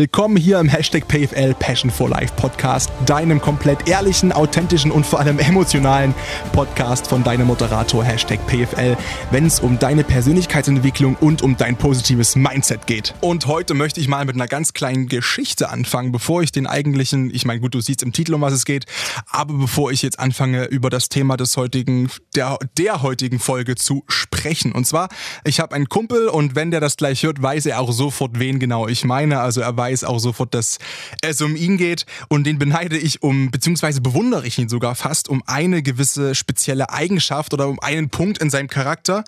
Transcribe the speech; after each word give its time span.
Willkommen 0.00 0.38
hier 0.38 0.58
im 0.58 0.66
Hashtag 0.66 1.06
PFL 1.08 1.52
Passion 1.52 1.90
for 1.90 2.08
Life 2.08 2.32
Podcast, 2.34 2.90
deinem 3.04 3.38
komplett 3.38 3.86
ehrlichen, 3.86 4.32
authentischen 4.32 4.90
und 4.90 5.04
vor 5.04 5.20
allem 5.20 5.38
emotionalen 5.38 6.14
Podcast 6.54 7.06
von 7.06 7.22
deinem 7.22 7.48
Moderator 7.48 8.02
Hashtag 8.02 8.38
PFL, 8.46 8.96
wenn 9.30 9.44
es 9.44 9.60
um 9.60 9.78
deine 9.78 10.02
Persönlichkeitsentwicklung 10.02 11.16
und 11.16 11.42
um 11.42 11.58
dein 11.58 11.76
positives 11.76 12.34
Mindset 12.34 12.86
geht. 12.86 13.12
Und 13.20 13.44
heute 13.44 13.74
möchte 13.74 14.00
ich 14.00 14.08
mal 14.08 14.24
mit 14.24 14.36
einer 14.36 14.48
ganz 14.48 14.72
kleinen 14.72 15.06
Geschichte 15.06 15.68
anfangen, 15.68 16.12
bevor 16.12 16.42
ich 16.42 16.50
den 16.50 16.66
eigentlichen, 16.66 17.30
ich 17.34 17.44
meine 17.44 17.60
gut, 17.60 17.74
du 17.74 17.82
siehst 17.82 18.02
im 18.02 18.14
Titel, 18.14 18.32
um 18.32 18.40
was 18.40 18.54
es 18.54 18.64
geht, 18.64 18.86
aber 19.30 19.52
bevor 19.52 19.92
ich 19.92 20.00
jetzt 20.00 20.18
anfange, 20.18 20.64
über 20.64 20.88
das 20.88 21.10
Thema 21.10 21.36
des 21.36 21.58
heutigen, 21.58 22.08
der, 22.34 22.58
der 22.78 23.02
heutigen 23.02 23.38
Folge 23.38 23.74
zu 23.74 24.02
sprechen. 24.08 24.72
Und 24.72 24.86
zwar, 24.86 25.10
ich 25.44 25.60
habe 25.60 25.74
einen 25.74 25.90
Kumpel 25.90 26.28
und 26.28 26.54
wenn 26.54 26.70
der 26.70 26.80
das 26.80 26.96
gleich 26.96 27.22
hört, 27.22 27.42
weiß 27.42 27.66
er 27.66 27.80
auch 27.80 27.92
sofort, 27.92 28.38
wen 28.38 28.58
genau 28.58 28.88
ich 28.88 29.04
meine. 29.04 29.40
Also 29.40 29.60
er 29.60 29.76
weiß 29.76 29.89
auch 30.04 30.18
sofort, 30.18 30.54
dass 30.54 30.78
es 31.22 31.40
um 31.40 31.56
ihn 31.56 31.76
geht 31.76 32.06
und 32.28 32.44
den 32.44 32.58
beneide 32.58 32.96
ich 32.98 33.22
um, 33.22 33.50
beziehungsweise 33.50 34.00
bewundere 34.00 34.46
ich 34.46 34.58
ihn 34.58 34.68
sogar 34.68 34.94
fast 34.94 35.28
um 35.28 35.42
eine 35.46 35.82
gewisse 35.82 36.34
spezielle 36.34 36.90
Eigenschaft 36.90 37.52
oder 37.54 37.68
um 37.68 37.80
einen 37.80 38.10
Punkt 38.10 38.38
in 38.38 38.50
seinem 38.50 38.68
Charakter, 38.68 39.24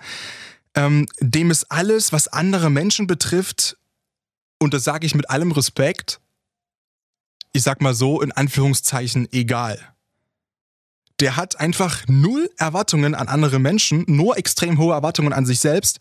ähm, 0.75 1.07
dem 1.19 1.51
es 1.51 1.69
alles, 1.69 2.11
was 2.11 2.27
andere 2.27 2.69
Menschen 2.69 3.07
betrifft, 3.07 3.77
und 4.59 4.73
das 4.73 4.83
sage 4.83 5.05
ich 5.05 5.13
mit 5.13 5.29
allem 5.29 5.51
Respekt, 5.51 6.21
ich 7.51 7.63
sag 7.63 7.81
mal 7.81 7.93
so, 7.93 8.21
in 8.21 8.31
Anführungszeichen 8.31 9.27
egal. 9.31 9.79
Der 11.19 11.35
hat 11.35 11.59
einfach 11.59 12.03
null 12.07 12.49
Erwartungen 12.57 13.13
an 13.13 13.27
andere 13.27 13.59
Menschen, 13.59 14.03
nur 14.07 14.37
extrem 14.37 14.79
hohe 14.79 14.93
Erwartungen 14.93 15.31
an 15.31 15.45
sich 15.45 15.59
selbst. 15.59 15.99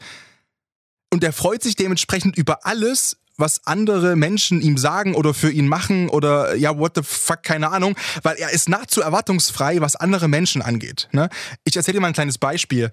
Und 1.13 1.23
der 1.23 1.33
freut 1.33 1.63
sich 1.63 1.77
dementsprechend 1.77 2.38
über 2.38 2.65
alles, 2.65 3.19
was 3.42 3.66
andere 3.66 4.14
Menschen 4.14 4.62
ihm 4.62 4.78
sagen 4.78 5.14
oder 5.16 5.34
für 5.34 5.51
ihn 5.51 5.66
machen 5.66 6.09
oder 6.09 6.55
ja, 6.55 6.78
what 6.78 6.92
the 6.95 7.02
fuck, 7.02 7.42
keine 7.42 7.70
Ahnung, 7.70 7.96
weil 8.23 8.37
er 8.37 8.51
ist 8.51 8.68
nahezu 8.68 9.02
erwartungsfrei, 9.02 9.80
was 9.80 9.96
andere 9.96 10.29
Menschen 10.29 10.62
angeht. 10.62 11.09
Ne? 11.10 11.29
Ich 11.65 11.76
erzähle 11.76 11.96
dir 11.96 12.01
mal 12.01 12.09
ein 12.09 12.15
kleines 12.15 12.38
Beispiel. 12.38 12.93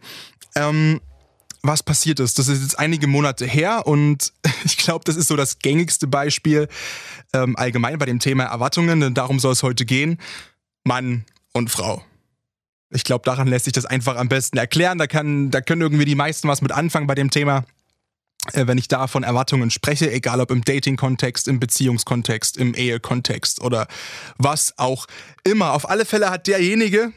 Ähm, 0.56 1.00
was 1.62 1.84
passiert 1.84 2.20
ist. 2.22 2.40
Das 2.40 2.48
ist 2.48 2.62
jetzt 2.62 2.80
einige 2.80 3.06
Monate 3.06 3.46
her 3.46 3.86
und 3.86 4.34
ich 4.64 4.78
glaube, 4.78 5.04
das 5.06 5.18
ist 5.18 5.28
so 5.28 5.36
das 5.36 5.60
gängigste 5.60 6.08
Beispiel 6.08 6.68
ähm, 7.34 7.56
allgemein 7.56 8.00
bei 8.00 8.06
dem 8.06 8.20
Thema 8.20 8.46
Erwartungen, 8.46 9.00
denn 9.02 9.14
darum 9.14 9.40
soll 9.40 9.54
es 9.54 9.62
heute 9.62 9.86
gehen. 9.86 10.18
Mann 10.84 11.26
und 11.54 11.70
Frau. 11.70 12.04
Ich 12.92 13.04
glaube, 13.04 13.24
daran 13.24 13.48
lässt 13.48 13.66
sich 13.66 13.74
das 13.74 13.86
einfach 13.86 14.16
am 14.16 14.30
besten 14.30 14.58
erklären. 14.58 14.98
Da, 14.98 15.06
kann, 15.06 15.52
da 15.52 15.62
können 15.62 15.82
irgendwie 15.82 16.06
die 16.06 16.16
meisten 16.16 16.48
was 16.48 16.62
mit 16.62 16.72
anfangen 16.72 17.06
bei 17.06 17.14
dem 17.14 17.30
Thema. 17.30 17.66
Äh, 18.54 18.68
wenn 18.68 18.78
ich 18.78 18.88
da 18.88 19.08
von 19.08 19.24
Erwartungen 19.24 19.70
spreche, 19.70 20.12
egal 20.12 20.42
ob 20.42 20.52
im 20.52 20.64
Dating-Kontext, 20.64 21.48
im 21.48 21.60
Beziehungskontext, 21.60 22.58
im 22.58 22.74
Ehekontext 22.74 23.62
oder 23.62 23.88
was 24.38 24.74
auch 24.78 25.08
immer. 25.44 25.74
Auf 25.74 25.90
alle 25.90 26.06
Fälle 26.06 26.30
hat 26.30 26.48
derjenige 26.48 27.12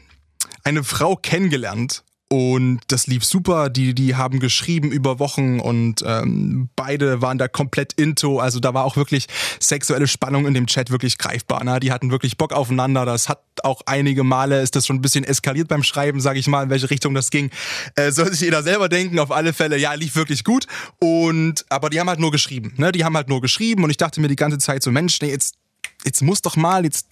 eine 0.63 0.83
Frau 0.83 1.15
kennengelernt 1.15 2.03
und 2.33 2.79
das 2.87 3.05
lief 3.05 3.23
super. 3.23 3.69
Die, 3.69 3.93
die 3.93 4.15
haben 4.15 4.39
geschrieben 4.39 4.91
über 4.91 5.19
Wochen 5.19 5.59
und 5.59 6.03
ähm, 6.03 6.67
beide 6.75 7.21
waren 7.21 7.37
da 7.37 7.47
komplett 7.47 7.93
into. 7.93 8.39
Also 8.39 8.59
da 8.59 8.73
war 8.73 8.85
auch 8.85 8.95
wirklich 8.97 9.27
sexuelle 9.59 10.07
Spannung 10.07 10.47
in 10.47 10.55
dem 10.55 10.65
Chat 10.65 10.89
wirklich 10.89 11.19
greifbar. 11.19 11.63
Ne? 11.63 11.79
Die 11.79 11.91
hatten 11.91 12.09
wirklich 12.09 12.35
Bock 12.35 12.51
aufeinander. 12.51 13.05
Das 13.05 13.29
hat 13.29 13.43
auch 13.61 13.81
einige 13.85 14.23
Male 14.23 14.63
ist 14.63 14.75
das 14.75 14.87
schon 14.87 14.95
ein 14.95 15.01
bisschen 15.03 15.23
eskaliert 15.23 15.67
beim 15.67 15.83
Schreiben, 15.83 16.21
sage 16.21 16.39
ich 16.39 16.47
mal, 16.47 16.63
in 16.63 16.69
welche 16.71 16.89
Richtung 16.89 17.13
das 17.13 17.29
ging. 17.29 17.51
Äh, 17.93 18.11
soll 18.11 18.31
sich 18.31 18.41
jeder 18.41 18.63
selber 18.63 18.89
denken. 18.89 19.19
Auf 19.19 19.29
alle 19.29 19.53
Fälle, 19.53 19.77
ja, 19.77 19.93
lief 19.93 20.15
wirklich 20.15 20.43
gut. 20.43 20.65
Und 20.97 21.63
aber 21.69 21.91
die 21.91 21.99
haben 21.99 22.09
halt 22.09 22.19
nur 22.19 22.31
geschrieben. 22.31 22.73
Ne? 22.77 22.91
Die 22.91 23.05
haben 23.05 23.15
halt 23.15 23.29
nur 23.29 23.41
geschrieben 23.41 23.83
und 23.83 23.91
ich 23.91 23.97
dachte 23.97 24.19
mir 24.19 24.27
die 24.27 24.35
ganze 24.35 24.57
Zeit 24.57 24.81
so, 24.81 24.89
Mensch, 24.89 25.21
nee, 25.21 25.29
jetzt 25.29 25.53
jetzt 26.03 26.23
muss 26.23 26.41
doch 26.41 26.55
mal, 26.55 26.83
jetzt 26.83 27.05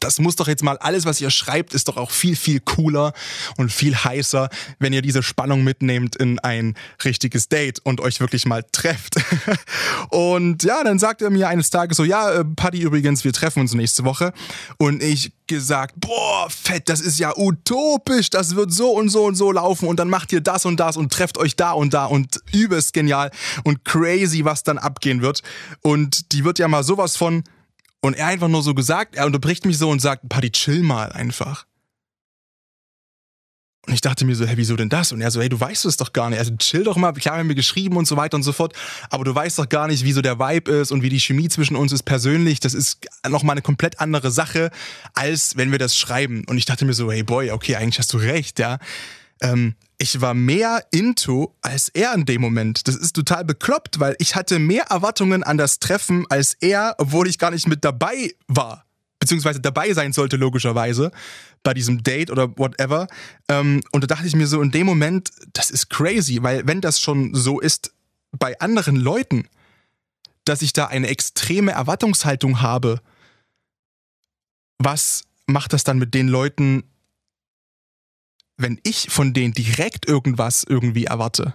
das 0.00 0.18
muss 0.18 0.36
doch 0.36 0.48
jetzt 0.48 0.62
mal, 0.62 0.78
alles, 0.78 1.04
was 1.04 1.20
ihr 1.20 1.30
schreibt, 1.30 1.74
ist 1.74 1.88
doch 1.88 1.96
auch 1.96 2.10
viel, 2.10 2.36
viel 2.36 2.60
cooler 2.60 3.12
und 3.56 3.72
viel 3.72 3.96
heißer, 3.96 4.48
wenn 4.78 4.92
ihr 4.92 5.02
diese 5.02 5.22
Spannung 5.22 5.64
mitnehmt 5.64 6.16
in 6.16 6.38
ein 6.38 6.74
richtiges 7.04 7.48
Date 7.48 7.80
und 7.84 8.00
euch 8.00 8.20
wirklich 8.20 8.46
mal 8.46 8.64
trefft. 8.72 9.16
und 10.10 10.62
ja, 10.62 10.82
dann 10.84 10.98
sagt 10.98 11.22
er 11.22 11.30
mir 11.30 11.48
eines 11.48 11.70
Tages 11.70 11.96
so, 11.96 12.04
ja, 12.04 12.30
äh, 12.30 12.44
Paddy 12.44 12.80
übrigens, 12.80 13.24
wir 13.24 13.32
treffen 13.32 13.60
uns 13.60 13.74
nächste 13.74 14.04
Woche. 14.04 14.32
Und 14.78 15.02
ich 15.02 15.32
gesagt, 15.48 15.94
boah, 15.96 16.48
fett, 16.50 16.88
das 16.88 17.00
ist 17.00 17.18
ja 17.18 17.32
utopisch, 17.36 18.30
das 18.30 18.54
wird 18.54 18.72
so 18.72 18.90
und 18.90 19.08
so 19.08 19.24
und 19.24 19.34
so 19.34 19.50
laufen 19.50 19.88
und 19.88 19.98
dann 19.98 20.10
macht 20.10 20.30
ihr 20.32 20.40
das 20.40 20.64
und 20.66 20.78
das 20.78 20.96
und 20.96 21.12
trefft 21.12 21.38
euch 21.38 21.56
da 21.56 21.72
und 21.72 21.94
da 21.94 22.04
und 22.04 22.40
übelst 22.52 22.92
genial 22.92 23.30
und 23.64 23.84
crazy, 23.84 24.44
was 24.44 24.62
dann 24.62 24.78
abgehen 24.78 25.22
wird. 25.22 25.42
Und 25.80 26.32
die 26.32 26.44
wird 26.44 26.58
ja 26.58 26.68
mal 26.68 26.84
sowas 26.84 27.16
von 27.16 27.42
und 28.00 28.14
er 28.14 28.26
einfach 28.26 28.48
nur 28.48 28.62
so 28.62 28.74
gesagt, 28.74 29.16
er 29.16 29.26
unterbricht 29.26 29.64
mich 29.64 29.78
so 29.78 29.90
und 29.90 30.00
sagt, 30.00 30.28
Paddy, 30.28 30.50
chill 30.50 30.82
mal 30.82 31.12
einfach. 31.12 31.66
Und 33.88 33.94
ich 33.94 34.02
dachte 34.02 34.26
mir 34.26 34.36
so, 34.36 34.44
hey, 34.44 34.58
wieso 34.58 34.76
denn 34.76 34.90
das? 34.90 35.12
Und 35.12 35.22
er 35.22 35.30
so, 35.30 35.40
hey, 35.40 35.48
du 35.48 35.58
weißt 35.58 35.86
es 35.86 35.96
doch 35.96 36.12
gar 36.12 36.28
nicht. 36.28 36.38
Also 36.38 36.54
chill 36.56 36.84
doch 36.84 36.96
mal, 36.96 37.12
klar 37.14 37.38
haben 37.38 37.48
wir 37.48 37.54
geschrieben 37.54 37.96
und 37.96 38.06
so 38.06 38.18
weiter 38.18 38.36
und 38.36 38.42
so 38.42 38.52
fort, 38.52 38.74
aber 39.08 39.24
du 39.24 39.34
weißt 39.34 39.58
doch 39.58 39.68
gar 39.68 39.88
nicht, 39.88 40.04
wie 40.04 40.12
so 40.12 40.20
der 40.20 40.38
Vibe 40.38 40.70
ist 40.70 40.92
und 40.92 41.02
wie 41.02 41.08
die 41.08 41.18
Chemie 41.18 41.48
zwischen 41.48 41.74
uns 41.74 41.92
ist 41.92 42.02
persönlich. 42.02 42.60
Das 42.60 42.74
ist 42.74 42.98
nochmal 43.26 43.54
eine 43.54 43.62
komplett 43.62 43.98
andere 43.98 44.30
Sache, 44.30 44.70
als 45.14 45.56
wenn 45.56 45.72
wir 45.72 45.78
das 45.78 45.96
schreiben. 45.96 46.44
Und 46.48 46.58
ich 46.58 46.66
dachte 46.66 46.84
mir 46.84 46.92
so, 46.92 47.10
hey 47.10 47.22
Boy, 47.22 47.50
okay, 47.50 47.76
eigentlich 47.76 47.98
hast 47.98 48.12
du 48.12 48.18
recht, 48.18 48.58
ja. 48.58 48.78
Ähm, 49.40 49.74
ich 49.98 50.20
war 50.20 50.34
mehr 50.34 50.84
into 50.92 51.54
als 51.60 51.88
er 51.88 52.14
in 52.14 52.24
dem 52.24 52.40
Moment. 52.40 52.86
Das 52.86 52.94
ist 52.94 53.14
total 53.14 53.44
bekloppt, 53.44 53.98
weil 53.98 54.16
ich 54.18 54.36
hatte 54.36 54.58
mehr 54.58 54.84
Erwartungen 54.84 55.42
an 55.42 55.58
das 55.58 55.80
Treffen 55.80 56.24
als 56.28 56.54
er, 56.60 56.94
obwohl 56.98 57.28
ich 57.28 57.38
gar 57.38 57.50
nicht 57.50 57.66
mit 57.66 57.84
dabei 57.84 58.32
war. 58.46 58.84
Beziehungsweise 59.18 59.60
dabei 59.60 59.92
sein 59.94 60.12
sollte, 60.12 60.36
logischerweise, 60.36 61.10
bei 61.64 61.74
diesem 61.74 62.04
Date 62.04 62.30
oder 62.30 62.56
whatever. 62.56 63.08
Ähm, 63.48 63.82
und 63.90 64.02
da 64.02 64.06
dachte 64.06 64.26
ich 64.26 64.36
mir 64.36 64.46
so 64.46 64.62
in 64.62 64.70
dem 64.70 64.86
Moment, 64.86 65.30
das 65.52 65.70
ist 65.70 65.90
crazy, 65.90 66.42
weil 66.42 66.66
wenn 66.66 66.80
das 66.80 67.00
schon 67.00 67.34
so 67.34 67.58
ist 67.58 67.92
bei 68.30 68.58
anderen 68.60 68.94
Leuten, 68.94 69.48
dass 70.44 70.62
ich 70.62 70.72
da 70.72 70.86
eine 70.86 71.08
extreme 71.08 71.72
Erwartungshaltung 71.72 72.62
habe, 72.62 73.00
was 74.78 75.24
macht 75.46 75.72
das 75.72 75.82
dann 75.82 75.98
mit 75.98 76.14
den 76.14 76.28
Leuten, 76.28 76.84
wenn 78.58 78.78
ich 78.82 79.08
von 79.08 79.32
denen 79.32 79.54
direkt 79.54 80.06
irgendwas 80.06 80.64
irgendwie 80.68 81.04
erwarte. 81.04 81.54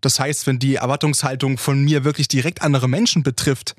Das 0.00 0.20
heißt, 0.20 0.46
wenn 0.46 0.58
die 0.58 0.76
Erwartungshaltung 0.76 1.58
von 1.58 1.82
mir 1.82 2.04
wirklich 2.04 2.28
direkt 2.28 2.62
andere 2.62 2.88
Menschen 2.88 3.22
betrifft 3.22 3.74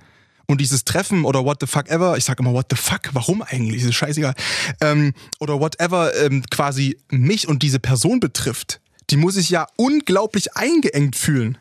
und 0.47 0.59
dieses 0.59 0.83
Treffen 0.83 1.23
oder 1.23 1.45
what 1.45 1.57
the 1.61 1.67
fuck 1.67 1.87
ever, 1.89 2.17
ich 2.17 2.25
sag 2.25 2.39
immer 2.39 2.53
what 2.53 2.67
the 2.69 2.75
fuck, 2.75 3.09
warum 3.13 3.41
eigentlich, 3.41 3.83
ist 3.83 3.95
scheißegal, 3.95 4.35
ähm, 4.81 5.13
oder 5.39 5.59
whatever 5.59 6.15
ähm, 6.15 6.43
quasi 6.51 6.97
mich 7.09 7.47
und 7.47 7.63
diese 7.63 7.79
Person 7.79 8.19
betrifft, 8.19 8.81
die 9.09 9.17
muss 9.17 9.37
ich 9.37 9.49
ja 9.49 9.67
unglaublich 9.77 10.55
eingeengt 10.55 11.15
fühlen. 11.15 11.57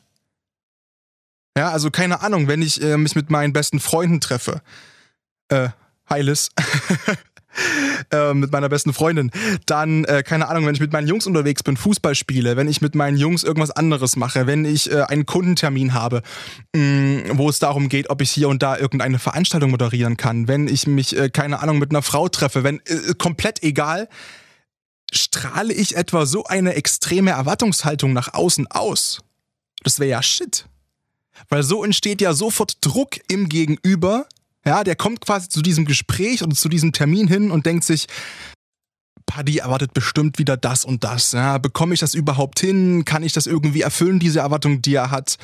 Ja, 1.57 1.71
also 1.71 1.91
keine 1.91 2.23
Ahnung, 2.23 2.49
wenn 2.49 2.63
ich 2.63 2.83
äh, 2.83 2.97
mich 2.97 3.15
mit 3.15 3.31
meinen 3.31 3.53
besten 3.53 3.79
Freunden 3.79 4.21
treffe, 4.21 4.61
äh, 5.49 5.69
Heiles, 6.11 6.51
äh, 8.11 8.35
mit 8.35 8.53
meiner 8.53 8.69
besten 8.69 8.93
Freundin. 8.93 9.31
Dann, 9.67 10.05
äh, 10.05 10.23
keine 10.23 10.49
Ahnung, 10.49 10.67
wenn 10.67 10.75
ich 10.75 10.81
mit 10.81 10.93
meinen 10.93 11.09
Jungs 11.09 11.27
unterwegs 11.27 11.63
bin, 11.63 11.77
Fußball 11.77 12.15
spiele, 12.15 12.57
wenn 12.57 12.69
ich 12.69 12.81
mit 12.81 12.95
meinen 12.95 13.17
Jungs 13.17 13.43
irgendwas 13.43 13.71
anderes 13.71 14.17
mache, 14.17 14.47
wenn 14.47 14.65
ich 14.65 14.91
äh, 14.91 15.03
einen 15.03 15.27
Kundentermin 15.27 15.95
habe, 15.95 16.23
mh, 16.75 16.83
mm, 16.83 17.39
wo 17.39 17.49
es 17.49 17.59
darum 17.59 17.89
geht, 17.89 18.11
ob 18.11 18.21
ich 18.21 18.31
hier 18.31 18.49
und 18.49 18.63
da 18.63 18.77
irgendeine 18.77 19.19
Veranstaltung 19.19 19.71
moderieren 19.71 20.17
kann, 20.17 20.49
wenn 20.49 20.69
ich 20.69 20.87
mich, 20.87 21.17
äh, 21.17 21.31
keine 21.31 21.61
Ahnung, 21.61 21.79
mit 21.79 21.91
einer 21.91 22.03
Frau 22.03 22.29
treffe, 22.29 22.65
wenn 22.65 22.81
äh, 22.87 23.15
komplett 23.19 23.63
egal, 23.63 24.09
strahle 25.13 25.73
ich 25.73 25.97
etwa 25.97 26.27
so 26.27 26.45
eine 26.45 26.75
extreme 26.75 27.31
Erwartungshaltung 27.33 28.13
nach 28.13 28.35
außen 28.35 28.67
aus. 28.69 29.21
Das 29.83 29.99
wäre 29.99 30.11
ja 30.11 30.23
shit. 30.23 30.67
Weil 31.49 31.63
so 31.63 31.85
entsteht 31.85 32.21
ja 32.21 32.33
sofort 32.33 32.79
Druck 32.81 33.19
im 33.29 33.49
Gegenüber, 33.49 34.27
ja, 34.67 34.85
der 34.85 34.97
kommt 34.97 35.21
quasi 35.21 35.49
zu 35.49 35.63
diesem 35.63 35.85
Gespräch 35.85 36.43
und 36.43 36.57
zu 36.57 36.69
diesem 36.69 36.93
Termin 36.93 37.29
hin 37.29 37.51
und 37.51 37.67
denkt 37.67 37.85
sich, 37.85 38.07
Paddy 39.27 39.59
erwartet 39.59 39.95
bestimmt 39.95 40.39
wieder 40.39 40.57
das 40.57 40.85
und 40.85 41.05
das. 41.05 41.33
Ja, 41.33 41.59
bekomme 41.59 41.95
ich 41.95 42.01
das 42.01 42.15
überhaupt 42.15 42.61
hin? 42.61 43.05
Kann 43.05 43.23
ich 43.23 43.33
das 43.33 43.47
irgendwie 43.47 43.81
erfüllen, 43.81 44.19
diese 44.19 44.41
Erwartung, 44.41 44.83
die 44.83 44.95
er 44.95 45.11
hat? 45.11 45.37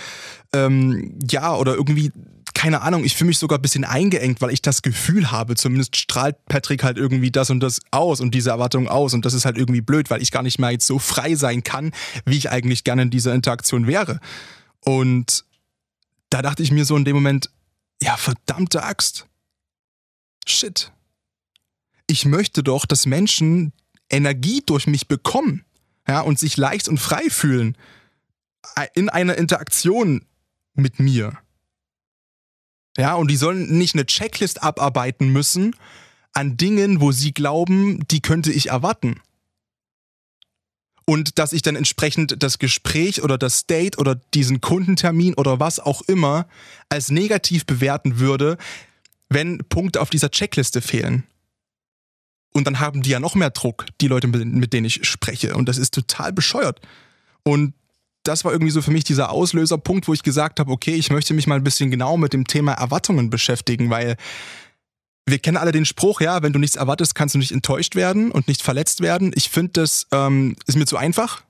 Ähm, 0.52 1.18
ja, 1.30 1.54
oder 1.54 1.74
irgendwie, 1.74 2.12
keine 2.54 2.82
Ahnung, 2.82 3.04
ich 3.04 3.16
fühle 3.16 3.28
mich 3.28 3.38
sogar 3.38 3.58
ein 3.58 3.62
bisschen 3.62 3.84
eingeengt, 3.84 4.40
weil 4.40 4.50
ich 4.50 4.62
das 4.62 4.82
Gefühl 4.82 5.30
habe, 5.30 5.56
zumindest 5.56 5.96
strahlt 5.96 6.36
Patrick 6.46 6.84
halt 6.84 6.98
irgendwie 6.98 7.30
das 7.30 7.50
und 7.50 7.60
das 7.60 7.80
aus 7.90 8.20
und 8.20 8.34
diese 8.34 8.50
Erwartung 8.50 8.88
aus. 8.88 9.14
Und 9.14 9.24
das 9.24 9.34
ist 9.34 9.44
halt 9.44 9.56
irgendwie 9.56 9.80
blöd, 9.80 10.10
weil 10.10 10.22
ich 10.22 10.30
gar 10.30 10.42
nicht 10.42 10.58
mehr 10.58 10.70
jetzt 10.70 10.86
so 10.86 10.98
frei 10.98 11.34
sein 11.34 11.62
kann, 11.62 11.92
wie 12.26 12.36
ich 12.36 12.50
eigentlich 12.50 12.84
gerne 12.84 13.02
in 13.02 13.10
dieser 13.10 13.34
Interaktion 13.34 13.86
wäre. 13.86 14.20
Und 14.84 15.44
da 16.28 16.42
dachte 16.42 16.62
ich 16.62 16.70
mir 16.70 16.84
so 16.84 16.96
in 16.96 17.04
dem 17.04 17.16
Moment, 17.16 17.50
ja, 18.02 18.16
verdammte 18.16 18.82
Axt. 18.82 19.26
Shit. 20.46 20.92
Ich 22.06 22.24
möchte 22.24 22.62
doch, 22.62 22.86
dass 22.86 23.06
Menschen 23.06 23.72
Energie 24.08 24.62
durch 24.64 24.86
mich 24.86 25.06
bekommen, 25.06 25.64
ja, 26.08 26.20
und 26.20 26.38
sich 26.38 26.56
leicht 26.56 26.88
und 26.88 26.98
frei 26.98 27.30
fühlen 27.30 27.76
in 28.94 29.08
einer 29.08 29.36
Interaktion 29.38 30.26
mit 30.74 30.98
mir. 30.98 31.38
Ja, 32.96 33.14
und 33.14 33.30
die 33.30 33.36
sollen 33.36 33.78
nicht 33.78 33.94
eine 33.94 34.06
Checklist 34.06 34.62
abarbeiten 34.62 35.28
müssen 35.32 35.76
an 36.32 36.56
Dingen, 36.56 37.00
wo 37.00 37.12
sie 37.12 37.32
glauben, 37.32 38.06
die 38.08 38.20
könnte 38.20 38.52
ich 38.52 38.68
erwarten. 38.68 39.20
Und 41.10 41.40
dass 41.40 41.52
ich 41.52 41.62
dann 41.62 41.74
entsprechend 41.74 42.40
das 42.40 42.60
Gespräch 42.60 43.24
oder 43.24 43.36
das 43.36 43.66
Date 43.66 43.98
oder 43.98 44.14
diesen 44.32 44.60
Kundentermin 44.60 45.34
oder 45.34 45.58
was 45.58 45.80
auch 45.80 46.02
immer 46.02 46.46
als 46.88 47.10
negativ 47.10 47.66
bewerten 47.66 48.20
würde, 48.20 48.58
wenn 49.28 49.58
Punkte 49.58 50.02
auf 50.02 50.10
dieser 50.10 50.30
Checkliste 50.30 50.80
fehlen. 50.80 51.24
Und 52.52 52.68
dann 52.68 52.78
haben 52.78 53.02
die 53.02 53.10
ja 53.10 53.18
noch 53.18 53.34
mehr 53.34 53.50
Druck, 53.50 53.86
die 54.00 54.06
Leute, 54.06 54.28
mit 54.28 54.72
denen 54.72 54.84
ich 54.84 55.04
spreche. 55.04 55.56
Und 55.56 55.68
das 55.68 55.78
ist 55.78 55.94
total 55.94 56.32
bescheuert. 56.32 56.80
Und 57.42 57.74
das 58.22 58.44
war 58.44 58.52
irgendwie 58.52 58.70
so 58.70 58.80
für 58.80 58.92
mich 58.92 59.02
dieser 59.02 59.32
Auslöserpunkt, 59.32 60.06
wo 60.06 60.14
ich 60.14 60.22
gesagt 60.22 60.60
habe, 60.60 60.70
okay, 60.70 60.94
ich 60.94 61.10
möchte 61.10 61.34
mich 61.34 61.48
mal 61.48 61.56
ein 61.56 61.64
bisschen 61.64 61.90
genau 61.90 62.18
mit 62.18 62.32
dem 62.32 62.46
Thema 62.46 62.74
Erwartungen 62.74 63.30
beschäftigen, 63.30 63.90
weil 63.90 64.16
wir 65.30 65.38
kennen 65.38 65.56
alle 65.56 65.72
den 65.72 65.84
Spruch, 65.84 66.20
ja, 66.20 66.42
wenn 66.42 66.52
du 66.52 66.58
nichts 66.58 66.76
erwartest, 66.76 67.14
kannst 67.14 67.34
du 67.34 67.38
nicht 67.38 67.52
enttäuscht 67.52 67.94
werden 67.94 68.30
und 68.30 68.48
nicht 68.48 68.62
verletzt 68.62 69.00
werden. 69.00 69.32
Ich 69.34 69.48
finde, 69.48 69.72
das 69.72 70.06
ähm, 70.12 70.56
ist 70.66 70.76
mir 70.76 70.86
zu 70.86 70.96
einfach. 70.96 71.42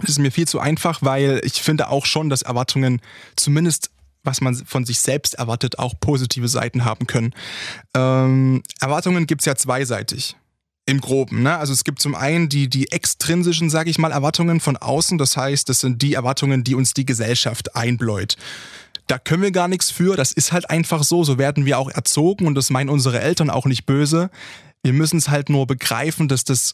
Das 0.00 0.10
ist 0.10 0.18
mir 0.18 0.32
viel 0.32 0.48
zu 0.48 0.58
einfach, 0.58 1.02
weil 1.02 1.40
ich 1.44 1.62
finde 1.62 1.88
auch 1.88 2.04
schon, 2.04 2.28
dass 2.28 2.42
Erwartungen 2.42 3.00
zumindest 3.36 3.90
was 4.24 4.40
man 4.40 4.54
von 4.54 4.84
sich 4.84 5.00
selbst 5.00 5.34
erwartet, 5.34 5.78
auch 5.78 5.94
positive 6.00 6.48
Seiten 6.48 6.84
haben 6.84 7.06
können. 7.06 7.34
Ähm, 7.94 8.62
Erwartungen 8.80 9.26
gibt's 9.26 9.44
ja 9.44 9.54
zweiseitig. 9.54 10.34
Im 10.86 11.00
Groben, 11.00 11.42
ne? 11.42 11.56
Also 11.56 11.72
es 11.72 11.84
gibt 11.84 12.00
zum 12.00 12.14
einen 12.14 12.48
die, 12.48 12.68
die 12.68 12.90
extrinsischen, 12.90 13.70
sage 13.70 13.88
ich 13.88 13.98
mal, 13.98 14.12
Erwartungen 14.12 14.60
von 14.60 14.76
außen. 14.76 15.16
Das 15.16 15.36
heißt, 15.36 15.68
das 15.68 15.80
sind 15.80 16.02
die 16.02 16.14
Erwartungen, 16.14 16.64
die 16.64 16.74
uns 16.74 16.92
die 16.92 17.06
Gesellschaft 17.06 17.74
einbläut. 17.76 18.36
Da 19.06 19.18
können 19.18 19.42
wir 19.42 19.50
gar 19.50 19.68
nichts 19.68 19.90
für. 19.90 20.16
Das 20.16 20.32
ist 20.32 20.52
halt 20.52 20.70
einfach 20.70 21.04
so. 21.04 21.24
So 21.24 21.38
werden 21.38 21.66
wir 21.66 21.78
auch 21.78 21.90
erzogen 21.90 22.46
und 22.46 22.54
das 22.54 22.70
meinen 22.70 22.88
unsere 22.90 23.20
Eltern 23.20 23.50
auch 23.50 23.66
nicht 23.66 23.86
böse. 23.86 24.30
Wir 24.82 24.92
müssen 24.92 25.18
es 25.18 25.28
halt 25.28 25.48
nur 25.48 25.66
begreifen, 25.66 26.28
dass 26.28 26.44
das, 26.44 26.72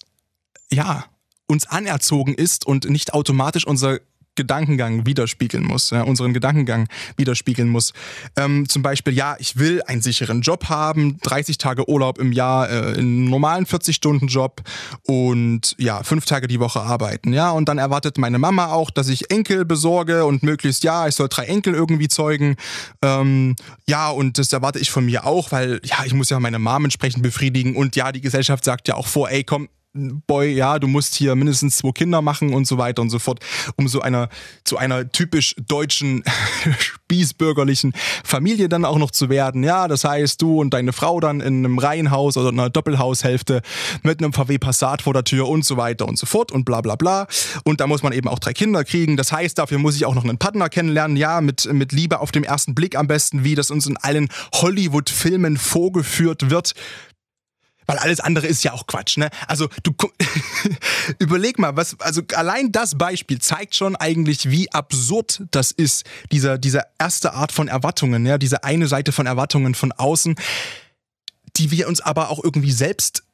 ja, 0.71 1.05
uns 1.47 1.67
anerzogen 1.67 2.35
ist 2.35 2.67
und 2.67 2.88
nicht 2.88 3.12
automatisch 3.12 3.67
unser 3.67 3.99
Gedankengang 4.40 5.04
widerspiegeln 5.04 5.64
muss, 5.64 5.90
ja, 5.90 6.00
unseren 6.02 6.32
Gedankengang 6.32 6.88
widerspiegeln 7.19 7.69
muss. 7.69 7.92
Ähm, 8.37 8.66
zum 8.70 8.82
Beispiel, 8.82 9.12
ja, 9.12 9.37
ich 9.38 9.58
will 9.58 9.82
einen 9.87 10.00
sicheren 10.00 10.40
Job 10.40 10.70
haben, 10.70 11.19
30 11.20 11.58
Tage 11.58 11.90
Urlaub 11.90 12.19
im 12.19 12.32
Jahr, 12.32 12.70
äh, 12.70 12.98
einen 12.98 13.26
normalen 13.26 13.66
40-Stunden-Job 13.66 14.62
und 15.04 15.76
ja, 15.78 16.02
fünf 16.02 16.25
Tage 16.25 16.48
die 16.48 16.58
Woche 16.58 16.81
arbeiten. 16.81 17.34
Ja, 17.34 17.50
und 17.50 17.69
dann 17.69 17.76
erwartet 17.76 18.16
meine 18.16 18.38
Mama 18.38 18.69
auch, 18.69 18.90
dass 18.90 19.08
ich 19.10 19.31
Enkel 19.31 19.66
besorge 19.66 20.25
und 20.25 20.42
möglichst, 20.42 20.84
ja, 20.84 21.06
ich 21.06 21.14
soll 21.14 21.28
drei 21.28 21.44
Enkel 21.44 21.75
irgendwie 21.75 22.08
zeugen. 22.08 22.56
Ähm, 23.02 23.56
ja, 23.87 24.08
und 24.08 24.38
das 24.38 24.52
erwarte 24.54 24.78
ich 24.78 24.90
von 24.90 25.04
mir 25.04 25.26
auch, 25.26 25.52
weil 25.52 25.82
ja, 25.84 25.98
ich 26.06 26.14
muss 26.14 26.31
ja 26.31 26.40
meine 26.40 26.58
Mom 26.58 26.84
entsprechend 26.84 27.22
befriedigen 27.22 27.76
und 27.76 27.94
ja, 27.94 28.10
die 28.10 28.22
Gesellschaft 28.22 28.64
sagt 28.64 28.88
ja 28.88 28.94
auch 28.94 29.06
vor, 29.06 29.28
ey, 29.31 29.44
komm, 29.44 29.69
Boy, 29.92 30.52
ja, 30.52 30.78
du 30.78 30.87
musst 30.87 31.16
hier 31.16 31.34
mindestens 31.34 31.78
zwei 31.78 31.90
Kinder 31.90 32.22
machen 32.22 32.54
und 32.54 32.64
so 32.64 32.78
weiter 32.78 33.02
und 33.02 33.10
so 33.10 33.19
fort, 33.19 33.40
um 33.75 33.88
so 33.88 34.00
einer 34.00 34.28
zu 34.62 34.76
einer 34.76 35.10
typisch 35.10 35.56
deutschen 35.66 36.22
spießbürgerlichen 36.78 37.92
Familie 38.22 38.69
dann 38.69 38.84
auch 38.84 38.98
noch 38.98 39.10
zu 39.10 39.28
werden. 39.31 39.64
Ja, 39.64 39.88
das 39.88 40.04
heißt, 40.04 40.40
du 40.40 40.60
und 40.60 40.75
deine 40.75 40.92
Frau 40.92 41.19
dann 41.19 41.40
in 41.40 41.64
einem 41.64 41.78
Reihenhaus 41.81 42.37
oder 42.37 42.50
einer 42.50 42.70
Doppelhaushälfte 42.70 43.62
mit 44.04 44.22
einem 44.22 44.32
VW 44.32 44.58
Passat 44.58 45.02
vor 45.02 45.12
der 45.12 45.25
Tür 45.25 45.48
und 45.48 45.64
so 45.64 45.76
weiter 45.76 46.06
und 46.06 46.16
so 46.16 46.26
fort 46.26 46.52
und 46.52 46.64
bla 46.64 46.82
bla 46.82 46.94
bla. 46.94 47.26
Und 47.64 47.81
da 47.81 47.88
muss 47.88 48.04
man 48.04 48.12
eben 48.12 48.28
auch 48.28 48.38
drei 48.38 48.52
Kinder 48.52 48.84
kriegen. 48.84 49.16
Das 49.16 49.32
heißt, 49.32 49.58
dafür 49.58 49.78
muss 49.78 49.96
ich 49.96 50.06
auch 50.06 50.14
noch 50.14 50.22
einen 50.22 50.38
Partner 50.38 50.69
kennenlernen. 50.69 51.16
Ja, 51.16 51.40
mit, 51.40 51.70
mit 51.72 51.90
Liebe 51.90 52.20
auf 52.20 52.31
dem 52.31 52.44
ersten 52.44 52.76
Blick 52.76 52.96
am 52.96 53.08
besten, 53.08 53.42
wie 53.42 53.56
das 53.56 53.72
uns 53.72 53.88
in 53.88 53.96
allen 53.96 54.28
Hollywood-Filmen 54.54 55.56
vorgeführt 55.56 56.48
wird 56.48 56.75
weil 57.90 57.98
alles 57.98 58.20
andere 58.20 58.46
ist 58.46 58.62
ja 58.62 58.72
auch 58.72 58.87
Quatsch, 58.87 59.16
ne? 59.16 59.31
Also 59.48 59.69
du 59.82 59.92
überleg 61.19 61.58
mal, 61.58 61.75
was 61.75 61.98
also 61.98 62.22
allein 62.37 62.70
das 62.70 62.96
Beispiel 62.96 63.40
zeigt 63.40 63.75
schon 63.75 63.96
eigentlich, 63.96 64.48
wie 64.48 64.70
absurd 64.72 65.42
das 65.50 65.72
ist, 65.72 66.04
dieser 66.31 66.56
dieser 66.56 66.87
erste 67.00 67.34
Art 67.34 67.50
von 67.50 67.66
Erwartungen, 67.66 68.25
ja, 68.26 68.38
diese 68.38 68.62
eine 68.62 68.87
Seite 68.87 69.10
von 69.10 69.26
Erwartungen 69.26 69.75
von 69.75 69.90
außen, 69.90 70.37
die 71.56 71.72
wir 71.72 71.88
uns 71.88 72.00
aber 72.00 72.31
auch 72.31 72.42
irgendwie 72.44 72.70
selbst 72.70 73.25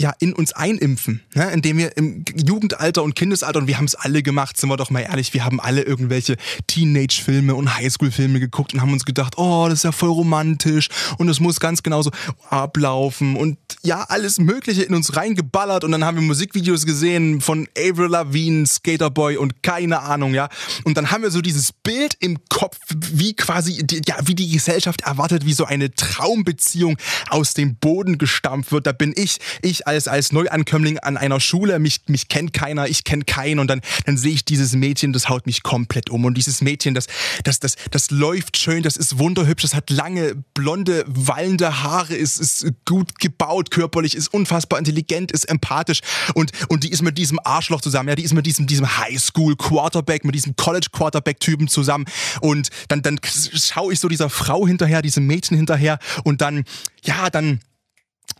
ja, 0.00 0.14
in 0.20 0.32
uns 0.32 0.52
einimpfen, 0.52 1.22
ne? 1.34 1.50
indem 1.50 1.78
wir 1.78 1.96
im 1.96 2.24
Jugendalter 2.36 3.02
und 3.02 3.16
Kindesalter, 3.16 3.58
und 3.58 3.66
wir 3.66 3.78
haben 3.78 3.84
es 3.84 3.96
alle 3.96 4.22
gemacht, 4.22 4.56
sind 4.56 4.68
wir 4.68 4.76
doch 4.76 4.90
mal 4.90 5.00
ehrlich, 5.00 5.34
wir 5.34 5.44
haben 5.44 5.58
alle 5.58 5.82
irgendwelche 5.82 6.36
Teenage-Filme 6.68 7.52
und 7.56 7.76
Highschool-Filme 7.76 8.38
geguckt 8.38 8.74
und 8.74 8.80
haben 8.80 8.92
uns 8.92 9.04
gedacht, 9.04 9.34
oh, 9.38 9.66
das 9.68 9.80
ist 9.80 9.82
ja 9.82 9.90
voll 9.90 10.10
romantisch 10.10 10.88
und 11.18 11.28
es 11.28 11.40
muss 11.40 11.58
ganz 11.58 11.82
genauso 11.82 12.12
ablaufen 12.48 13.34
und 13.34 13.58
ja, 13.82 14.04
alles 14.08 14.38
Mögliche 14.38 14.84
in 14.84 14.94
uns 14.94 15.16
reingeballert 15.16 15.82
und 15.82 15.90
dann 15.90 16.04
haben 16.04 16.16
wir 16.16 16.22
Musikvideos 16.22 16.86
gesehen 16.86 17.40
von 17.40 17.68
Avril 17.76 18.08
Lavigne, 18.08 18.66
Skaterboy 18.66 19.36
und 19.36 19.64
keine 19.64 20.00
Ahnung, 20.02 20.32
ja. 20.32 20.48
Und 20.84 20.96
dann 20.96 21.10
haben 21.10 21.24
wir 21.24 21.32
so 21.32 21.40
dieses 21.40 21.72
Bild 21.72 22.16
im 22.20 22.38
Kopf, 22.48 22.78
wie 22.94 23.34
quasi, 23.34 23.84
ja, 24.06 24.16
wie 24.24 24.36
die 24.36 24.48
Gesellschaft 24.48 25.00
erwartet, 25.00 25.44
wie 25.44 25.54
so 25.54 25.64
eine 25.64 25.92
Traumbeziehung 25.92 26.96
aus 27.30 27.54
dem 27.54 27.76
Boden 27.76 28.18
gestampft 28.18 28.70
wird. 28.70 28.86
Da 28.86 28.92
bin 28.92 29.12
ich, 29.16 29.38
ich 29.62 29.87
als, 29.88 30.06
als 30.06 30.32
Neuankömmling 30.32 30.98
an 30.98 31.16
einer 31.16 31.40
Schule, 31.40 31.78
mich, 31.78 32.02
mich 32.08 32.28
kennt 32.28 32.52
keiner, 32.52 32.88
ich 32.88 33.04
kenne 33.04 33.24
keinen. 33.24 33.58
Und 33.58 33.68
dann, 33.68 33.80
dann 34.04 34.16
sehe 34.16 34.32
ich 34.32 34.44
dieses 34.44 34.74
Mädchen, 34.74 35.12
das 35.12 35.28
haut 35.28 35.46
mich 35.46 35.62
komplett 35.62 36.10
um. 36.10 36.24
Und 36.26 36.34
dieses 36.34 36.60
Mädchen, 36.60 36.94
das, 36.94 37.06
das, 37.44 37.58
das, 37.58 37.76
das 37.90 38.10
läuft 38.10 38.58
schön, 38.58 38.82
das 38.82 38.96
ist 38.96 39.18
wunderhübsch, 39.18 39.62
das 39.62 39.74
hat 39.74 39.88
lange, 39.90 40.36
blonde, 40.54 41.04
wallende 41.06 41.82
Haare, 41.82 42.14
ist, 42.14 42.38
ist 42.38 42.66
gut 42.84 43.18
gebaut 43.18 43.70
körperlich, 43.70 44.14
ist 44.14 44.32
unfassbar 44.32 44.78
intelligent, 44.78 45.32
ist 45.32 45.44
empathisch. 45.44 46.00
Und, 46.34 46.52
und 46.68 46.84
die 46.84 46.90
ist 46.90 47.02
mit 47.02 47.16
diesem 47.16 47.40
Arschloch 47.42 47.80
zusammen, 47.80 48.10
ja, 48.10 48.14
die 48.14 48.24
ist 48.24 48.34
mit 48.34 48.44
diesem, 48.44 48.66
diesem 48.66 48.98
Highschool-Quarterback, 48.98 50.24
mit 50.24 50.34
diesem 50.34 50.54
College-Quarterback-Typen 50.56 51.68
zusammen. 51.68 52.04
Und 52.40 52.68
dann, 52.88 53.00
dann 53.00 53.18
schaue 53.24 53.94
ich 53.94 54.00
so 54.00 54.08
dieser 54.08 54.28
Frau 54.28 54.66
hinterher, 54.66 55.00
diesem 55.00 55.26
Mädchen 55.26 55.56
hinterher. 55.56 55.98
Und 56.24 56.42
dann, 56.42 56.64
ja, 57.02 57.30
dann, 57.30 57.60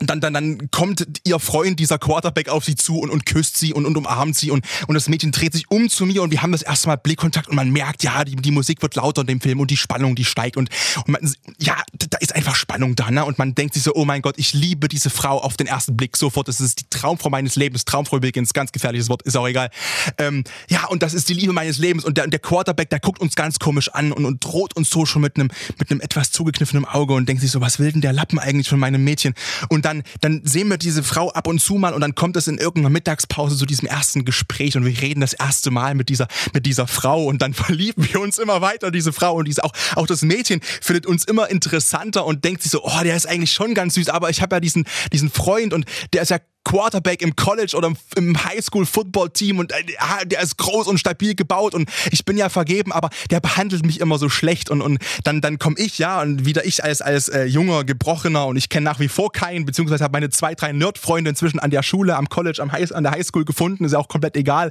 dann, 0.00 0.20
dann, 0.20 0.35
dann 0.35 0.70
kommt 0.70 1.06
ihr 1.25 1.38
Freund, 1.38 1.81
dieser 1.81 1.99
Quarterback, 1.99 2.49
auf 2.49 2.64
sie 2.64 2.76
zu 2.76 2.99
und, 2.99 3.11
und 3.11 3.26
küsst 3.26 3.56
sie 3.56 3.73
und, 3.73 3.87
und 3.87 3.96
umarmt 3.96 4.37
sie 4.37 4.50
und, 4.50 4.64
und 4.87 4.94
das 4.94 5.08
Mädchen 5.08 5.32
dreht 5.32 5.52
sich 5.52 5.70
um 5.70 5.88
zu 5.88 6.06
mir 6.06 6.23
und 6.23 6.31
wir 6.31 6.43
haben 6.43 6.52
das 6.52 6.62
erste 6.62 6.88
Mal 6.88 6.96
Blickkontakt 6.96 7.49
und 7.49 7.56
man 7.56 7.70
merkt, 7.70 8.02
ja, 8.02 8.25
die, 8.25 8.37
die 8.37 8.50
Musik 8.50 8.82
wird 8.82 8.94
lauter 8.96 9.23
in 9.23 9.26
dem 9.26 9.40
Film 9.40 9.61
und 9.61 9.70
die 9.70 9.76
Spannung, 9.76 10.14
die 10.14 10.25
steigt 10.25 10.56
und, 10.56 10.70
und 11.06 11.08
man, 11.08 11.35
ja, 11.58 11.76
da 11.93 12.19
ist 12.19 12.35
einfach 12.35 12.55
Spannung 12.55 12.94
da, 12.96 13.11
ne? 13.11 13.25
Und 13.25 13.38
man 13.38 13.55
denkt 13.55 13.75
sich 13.75 13.82
so, 13.82 13.94
oh 13.94 14.05
mein 14.05 14.23
Gott, 14.23 14.37
ich 14.38 14.52
liebe 14.52 14.88
diese 14.88 15.11
Frau 15.11 15.38
auf 15.38 15.57
den 15.57 15.66
ersten 15.66 15.97
Blick 15.97 16.16
sofort. 16.16 16.49
Das 16.49 16.61
ist 16.61 16.80
die 16.80 16.85
Traumfrau 16.90 17.30
meines 17.30 17.57
Lebens. 17.57 17.85
Traumfrau 17.85 18.16
übrigens, 18.16 18.52
ganz 18.52 18.73
gefährliches 18.73 19.09
Wort, 19.09 19.23
ist 19.23 19.37
auch 19.37 19.49
egal. 19.49 19.71
Ähm, 20.18 20.45
ja, 20.68 20.87
und 20.87 21.02
das 21.02 21.14
ist 21.14 21.28
die 21.28 21.35
Liebe 21.35 21.52
meines 21.52 21.78
Lebens 21.78 22.04
und 22.04 22.16
der, 22.16 22.25
und 22.25 22.30
der 22.30 22.40
Quarterback, 22.40 22.90
der 22.90 23.00
guckt 23.00 23.21
uns 23.21 23.35
ganz 23.35 23.59
komisch 23.59 23.88
an 23.88 24.12
und, 24.12 24.25
und 24.25 24.45
droht 24.45 24.76
uns 24.76 24.90
so 24.90 25.07
schon 25.07 25.23
mit 25.23 25.37
einem, 25.37 25.50
mit 25.78 25.90
einem 25.90 26.00
etwas 26.00 26.30
zugekniffenen 26.30 26.85
Auge 26.85 27.14
und 27.14 27.28
denkt 27.28 27.42
sich 27.42 27.50
so, 27.50 27.61
was 27.61 27.78
will 27.78 27.92
denn 27.92 28.00
der 28.00 28.12
Lappen 28.12 28.38
eigentlich 28.38 28.68
von 28.68 28.78
meinem 28.78 29.02
Mädchen? 29.02 29.35
Und 29.68 29.77
dann, 29.85 30.02
dann 30.20 30.42
sehen 30.44 30.68
wir 30.68 30.78
diese 30.78 31.02
Frau 31.02 31.30
ab 31.30 31.47
und 31.47 31.61
zu 31.61 31.75
mal 31.75 31.94
und 31.94 32.00
dann 32.00 32.14
kommt 32.14 32.37
es 32.37 32.49
in 32.49 32.58
irgendeiner 32.58 32.90
Mittagspause 32.90 33.56
zu 33.56 33.66
diesem 33.66 33.88
ersten 33.88 34.25
Gespräch 34.25 34.76
und 34.76 34.85
wir 34.85 35.00
reden 35.00 35.20
das 35.20 35.32
erste 35.32 35.70
Mal 35.70 35.94
mit 35.94 36.08
dieser, 36.08 36.28
mit 36.52 36.66
dieser 36.66 36.87
Frau 36.87 37.25
und 37.25 37.42
dann 37.42 37.54
verlieben 37.68 38.06
wir 38.11 38.20
uns 38.20 38.38
immer 38.38 38.61
weiter, 38.61 38.90
diese 38.90 39.12
Frau 39.12 39.35
und 39.35 39.47
diese, 39.47 39.64
auch, 39.64 39.73
auch 39.97 40.06
das 40.06 40.23
Mädchen 40.23 40.61
findet 40.80 41.06
uns 41.06 41.25
immer 41.25 41.50
interessanter 41.50 42.25
und 42.26 42.44
denkt 42.44 42.62
sich 42.62 42.73
so, 42.73 42.85
oh, 42.85 43.02
der 43.02 43.16
ist 43.16 43.26
eigentlich 43.26 43.52
schon 43.52 43.75
ganz 43.75 43.94
süß, 43.94 44.08
aber 44.08 44.30
ich 44.30 44.42
habe 44.42 44.56
ja 44.56 44.61
diesen, 44.61 44.85
diesen 45.12 45.30
Freund 45.30 45.73
und 45.73 45.85
der 46.12 46.23
ist 46.23 46.30
ja 46.30 46.38
Quarterback 46.68 47.22
im 47.22 47.34
College 47.34 47.75
oder 47.75 47.92
im 48.14 48.44
Highschool-Football-Team 48.44 49.58
und 49.58 49.72
äh, 49.72 50.26
der 50.26 50.42
ist 50.42 50.58
groß 50.58 50.87
und 50.87 50.98
stabil 50.98 51.34
gebaut 51.34 51.75
und 51.75 51.88
ich 52.10 52.26
bin 52.26 52.37
ja 52.37 52.50
vergeben, 52.50 52.92
aber 52.92 53.08
der 53.30 53.40
behandelt 53.40 53.87
mich 53.87 54.00
immer 54.00 54.18
so 54.18 54.28
schlecht 54.28 54.68
und, 54.68 54.82
und 54.82 54.98
dann, 55.25 55.40
dann 55.40 55.58
komme 55.58 55.76
ich, 55.78 55.96
ja, 55.96 56.20
und 56.20 56.44
wieder 56.44 56.66
ich 56.66 56.84
als, 56.84 57.00
als 57.00 57.28
äh, 57.28 57.44
junger, 57.44 57.84
gebrochener 57.84 58.46
und 58.46 58.58
ich 58.58 58.68
kenne 58.68 58.84
nach 58.84 59.00
wie 59.00 59.08
vor 59.08 59.32
keinen, 59.32 59.64
beziehungsweise 59.64 60.04
habe 60.04 60.12
meine 60.12 60.28
zwei, 60.28 60.54
drei 60.54 60.72
Nerd-Freunde 60.72 61.30
inzwischen 61.30 61.58
an 61.58 61.70
der 61.70 61.82
Schule, 61.82 62.16
am 62.16 62.28
College, 62.28 62.60
am 62.60 62.70
High, 62.70 62.92
an 62.92 63.02
der 63.02 63.12
Highschool 63.12 63.46
gefunden, 63.46 63.87
ist 63.87 63.92
ja 63.92 63.98
auch 63.98 64.08
komplett 64.08 64.37
egal. 64.37 64.70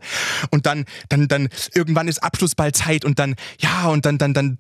Und 0.52 0.68
dann, 0.68 0.86
dann, 1.10 1.28
dann, 1.28 1.50
irgendwann 1.74 2.08
ist 2.08 2.22
Abschlussballzeit 2.22 3.06
und 3.06 3.18
dann, 3.18 3.34
ja, 3.60 3.88
und 3.88 4.06
dann, 4.06 4.20
dann, 4.20 4.36
dann 4.36 4.60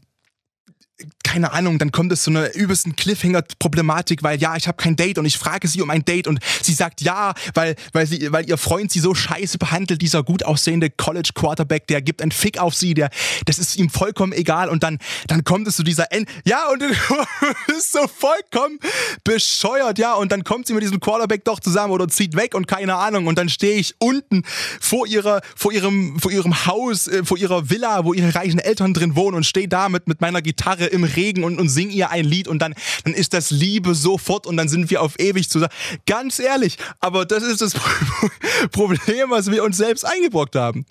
keine 1.24 1.51
Ahnung, 1.51 1.77
dann 1.77 1.92
kommt 1.92 2.12
es 2.12 2.24
zu 2.24 2.32
einer 2.32 2.56
übelsten 2.56 2.96
Cliffhanger-Problematik, 2.96 4.24
weil 4.24 4.39
ja, 4.39 4.56
ich 4.56 4.68
habe 4.68 4.77
kein 4.82 4.96
Date 4.96 5.20
und 5.20 5.25
ich 5.25 5.38
frage 5.38 5.68
sie 5.68 5.82
um 5.82 5.89
ein 5.92 6.04
Date 6.04 6.25
und 6.25 6.39
sie 6.63 6.74
sagt 6.74 7.01
ja, 7.01 7.36
weil, 7.54 7.75
weil, 7.92 8.08
sie, 8.08 8.32
weil 8.32 8.50
ihr 8.50 8.58
Freund 8.58 8.92
sie 8.92 9.00
so 9.00 9.13
scheiße 9.13 9.60
behandelt, 9.60 10.01
dieser 10.01 10.24
gut 10.24 10.44
aussehende 10.44 10.89
College-Quarterback, 10.89 11.86
der 11.88 12.01
gibt 12.01 12.22
einen 12.24 12.32
Fick 12.32 12.58
auf 12.60 12.74
sie, 12.74 12.96
der, 12.96 13.12
das 13.46 13.60
ist 13.60 13.75
ihm 13.75 13.89
vollkommen 13.89 14.34
egal 14.34 14.70
und 14.70 14.82
dann, 14.82 14.98
dann 15.27 15.44
kommt 15.44 15.68
es 15.68 15.75
zu 15.75 15.84
dieser 15.84 16.12
End, 16.12 16.27
ja, 16.46 16.70
und 16.72 16.82
ist 17.77 17.92
so 17.92 18.08
vollkommen 18.08 18.80
bescheuert, 19.24 20.00
ja, 20.00 20.16
und 20.16 20.32
dann 20.32 20.44
kommt 20.44 20.66
sie 20.66 20.74
mit 20.74 20.82
diesem 20.82 21.00
Quarterback 21.00 21.44
doch 21.46 21.60
zusammen 21.60 21.94
oder 21.94 22.08
zieht 22.08 22.36
weg 22.36 22.56
und 22.56 22.68
keine 22.68 22.96
Ahnung 22.96 23.27
und 23.27 23.38
dann 23.38 23.50
stehe 23.50 23.77
ich 23.77 23.94
unten 24.00 24.44
vor 24.80 25.06
ihrer, 25.06 25.42
vor 25.56 25.72
ihrem, 25.72 26.20
vor 26.20 26.32
ihrem 26.32 26.66
Haus, 26.66 27.08
äh, 27.08 27.24
vor 27.24 27.38
ihrer 27.38 27.70
Villa, 27.70 28.06
wo 28.06 28.13
ihre 28.13 28.34
reichen 28.34 28.60
Eltern 28.60 28.96
drin 28.96 29.16
wohnen 29.16 29.36
und 29.36 29.46
stehe 29.46 29.68
da 29.68 29.89
mit, 29.89 30.08
mit 30.08 30.22
meiner 30.22 30.42
Gitarre 30.42 30.87
im 30.88 31.03
Regen 31.03 31.44
und, 31.44 31.60
und 31.60 31.70
sing 31.70 31.89
ihr 31.89 32.10
ein 32.10 32.25
Lied 32.25 32.48
und 32.48 32.60
dann, 32.60 32.75
dann 33.03 33.13
ist 33.13 33.34
das 33.34 33.51
Liebe 33.51 33.96
sofort 33.96 34.48
und 34.48 34.58
dann 34.58 34.70
sind 34.70 34.89
wir 34.89 35.01
auf 35.01 35.20
ewig 35.20 35.50
zusammen. 35.50 35.74
Ganz 36.06 36.39
ehrlich, 36.39 36.77
aber 37.00 37.25
das 37.25 37.44
ist 37.44 37.62
das 37.62 37.74
Problem, 38.72 39.29
was 39.29 39.51
wir 39.51 39.63
uns 39.63 39.77
selbst 39.77 40.06
eingebrockt 40.06 40.56
haben. 40.56 40.86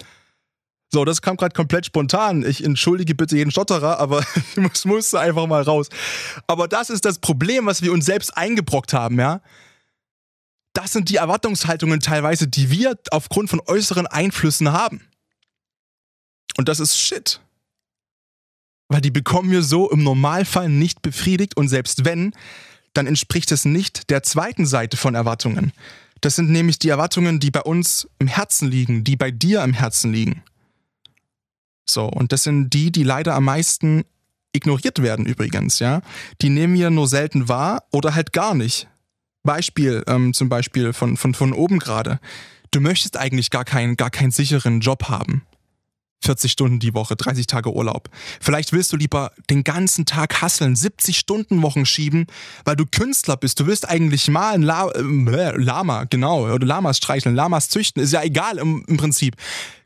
So, 0.92 1.04
das 1.04 1.20
kam 1.20 1.36
gerade 1.36 1.54
komplett 1.54 1.86
spontan. 1.86 2.44
Ich 2.44 2.62
entschuldige 2.62 3.14
bitte 3.14 3.36
jeden 3.36 3.50
Stotterer, 3.50 3.98
aber 3.98 4.24
es 4.72 4.84
musste 4.84 5.18
einfach 5.18 5.46
mal 5.46 5.62
raus. 5.62 5.88
Aber 6.46 6.68
das 6.68 6.90
ist 6.90 7.04
das 7.04 7.18
Problem, 7.18 7.66
was 7.66 7.82
wir 7.82 7.92
uns 7.92 8.06
selbst 8.06 8.36
eingebrockt 8.36 8.92
haben, 8.92 9.18
ja. 9.18 9.40
Das 10.72 10.92
sind 10.92 11.08
die 11.08 11.16
Erwartungshaltungen 11.16 12.00
teilweise, 12.00 12.48
die 12.48 12.70
wir 12.70 12.98
aufgrund 13.10 13.48
von 13.48 13.60
äußeren 13.64 14.06
Einflüssen 14.06 14.72
haben. 14.72 15.00
Und 16.58 16.68
das 16.68 16.80
ist 16.80 16.98
Shit. 16.98 17.40
Weil 18.88 19.00
die 19.00 19.10
bekommen 19.10 19.50
wir 19.50 19.62
so 19.62 19.90
im 19.90 20.02
Normalfall 20.02 20.68
nicht 20.68 21.02
befriedigt 21.02 21.56
und 21.56 21.68
selbst 21.68 22.04
wenn, 22.04 22.32
dann 22.92 23.06
entspricht 23.06 23.52
es 23.52 23.64
nicht 23.64 24.10
der 24.10 24.22
zweiten 24.22 24.66
Seite 24.66 24.96
von 24.96 25.14
Erwartungen. 25.14 25.72
Das 26.20 26.36
sind 26.36 26.50
nämlich 26.50 26.78
die 26.78 26.88
Erwartungen, 26.88 27.40
die 27.40 27.50
bei 27.50 27.60
uns 27.60 28.08
im 28.18 28.26
Herzen 28.26 28.68
liegen, 28.68 29.04
die 29.04 29.16
bei 29.16 29.30
dir 29.30 29.62
im 29.62 29.74
Herzen 29.74 30.12
liegen. 30.12 30.42
So, 31.88 32.06
und 32.06 32.32
das 32.32 32.42
sind 32.42 32.72
die, 32.72 32.90
die 32.90 33.02
leider 33.02 33.34
am 33.34 33.44
meisten 33.44 34.04
ignoriert 34.52 35.02
werden 35.02 35.26
übrigens, 35.26 35.78
ja. 35.78 36.00
Die 36.40 36.48
nehmen 36.48 36.74
wir 36.74 36.90
nur 36.90 37.08
selten 37.08 37.48
wahr 37.48 37.84
oder 37.92 38.14
halt 38.14 38.32
gar 38.32 38.54
nicht. 38.54 38.88
Beispiel, 39.42 40.02
ähm, 40.06 40.32
zum 40.32 40.48
Beispiel 40.48 40.92
von, 40.92 41.16
von, 41.16 41.34
von 41.34 41.52
oben 41.52 41.78
gerade. 41.78 42.18
Du 42.70 42.80
möchtest 42.80 43.16
eigentlich 43.16 43.50
gar 43.50 43.64
keinen, 43.64 43.96
gar 43.96 44.10
keinen 44.10 44.32
sicheren 44.32 44.80
Job 44.80 45.08
haben. 45.08 45.42
40 46.23 46.52
Stunden 46.52 46.78
die 46.78 46.94
Woche, 46.94 47.16
30 47.16 47.46
Tage 47.46 47.73
Urlaub. 47.73 48.08
Vielleicht 48.40 48.73
willst 48.73 48.92
du 48.92 48.96
lieber 48.96 49.32
den 49.50 49.64
ganzen 49.64 50.06
Tag 50.06 50.40
hasseln, 50.42 50.75
70 50.75 51.18
Stunden 51.18 51.62
Wochen 51.62 51.87
schieben, 51.87 52.26
weil 52.64 52.76
du 52.76 52.85
Künstler 52.87 53.37
bist. 53.37 53.61
Du 53.61 53.66
willst 53.66 53.88
eigentlich 53.88 54.28
malen, 54.28 54.62
La 54.62 54.90
äh, 54.90 55.52
Lama, 55.56 56.04
genau, 56.04 56.52
oder 56.52 56.66
Lamas 56.66 56.99
streicheln, 56.99 57.35
Lamas 57.35 57.68
züchten, 57.68 58.02
ist 58.02 58.12
ja 58.12 58.23
egal 58.23 58.58
im, 58.58 58.85
im 58.88 58.96
Prinzip 58.96 59.37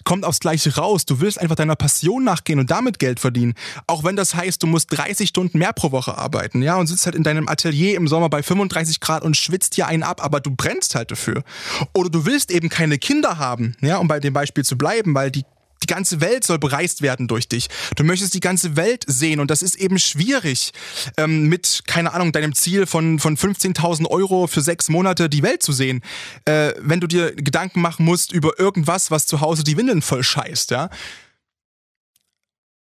kommt 0.03 0.25
aufs 0.25 0.41
Gleiche 0.41 0.75
raus. 0.77 1.05
Du 1.05 1.21
willst 1.21 1.39
einfach 1.39 1.57
deiner 1.57 1.77
Passion 1.77 2.25
nachgehen 2.25 2.59
und 2.59 2.71
damit 2.71 2.99
Geld 2.99 3.21
verdienen. 3.21 3.53
Auch 3.87 4.03
wenn 4.03 4.17
das 4.17 4.35
heißt, 4.35 4.63
du 4.63 4.67
musst 4.67 4.97
30 4.97 5.29
Stunden 5.29 5.59
mehr 5.59 5.75
pro 5.75 5.93
Woche 5.93 6.17
arbeiten, 6.17 6.63
ja, 6.63 6.77
und 6.77 6.87
sitzt 6.87 7.05
halt 7.05 7.15
in 7.15 7.23
deinem 7.23 7.49
Atelier 7.49 7.97
im 7.97 8.09
Sommer 8.09 8.31
bei 8.31 8.43
35 8.43 9.01
Grad 9.01 9.23
und 9.23 9.37
schwitzt 9.37 9.77
dir 9.77 9.87
einen 9.87 10.03
ab, 10.03 10.25
aber 10.25 10.41
du 10.41 10.51
brennst 10.51 10.95
halt 10.95 11.11
dafür. 11.11 11.45
Oder 11.93 12.09
du 12.09 12.25
willst 12.25 12.51
eben 12.51 12.71
keine 12.71 12.97
Kinder 12.97 13.37
haben, 13.37 13.77
ja, 13.83 13.99
um 13.99 14.09
bei 14.09 14.21
dem 14.21 14.33
Beispiel 14.33 14.65
zu 14.65 14.79
bleiben, 14.79 15.15
weil 15.15 15.31
die 15.31 15.41
die 15.41 15.47
ganze 15.91 16.21
Welt 16.21 16.45
soll 16.45 16.61
bereist 16.61 17.03
werden 17.03 17.27
durch 17.27 17.49
dich. 17.49 17.69
Du 17.97 18.05
möchtest 18.05 18.33
die 18.35 18.41
ganze 18.41 18.77
Welt 18.77 19.05
sehen 19.09 19.41
und 19.41 19.51
das 19.51 19.61
ist 19.61 19.75
eben 19.75 19.99
schwierig, 19.99 20.73
ähm, 21.17 21.49
mit, 21.49 21.83
keine 21.87 22.15
Ahnung, 22.15 22.31
deinem 22.31 22.55
Ziel 22.55 22.87
von, 22.87 23.19
von 23.19 23.37
15.000 23.37 24.07
Euro 24.07 24.47
für 24.47 24.61
sechs 24.61 24.89
Monate 24.89 25.29
die 25.29 25.43
Welt 25.43 25.63
zu 25.63 25.73
sehen. 25.73 26.03
Äh, 26.45 26.73
wenn 26.79 27.01
du 27.01 27.09
dir 27.09 27.35
Gedanken 27.35 27.81
machen 27.81 28.05
musst 28.05 28.33
über 28.33 28.59
irgendwas, 28.59 29.11
was 29.11 29.27
zu 29.27 29.41
Hause 29.41 29.65
die 29.65 29.77
Windeln 29.77 30.01
voll 30.01 30.23
scheißt, 30.23 30.71
ja. 30.71 30.91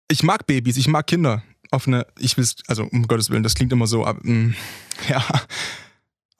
Ich 0.08 0.22
mag 0.22 0.46
Babys, 0.46 0.76
ich 0.76 0.86
mag 0.86 1.06
Kinder. 1.06 1.42
Auf 1.70 1.88
ich 2.20 2.36
will, 2.36 2.46
also 2.68 2.84
um 2.84 3.08
Gottes 3.08 3.30
Willen, 3.30 3.42
das 3.42 3.56
klingt 3.56 3.72
immer 3.72 3.88
so, 3.88 4.06
aber, 4.06 4.20
mh, 4.22 4.32
mm, 4.32 4.54
ja 5.08 5.24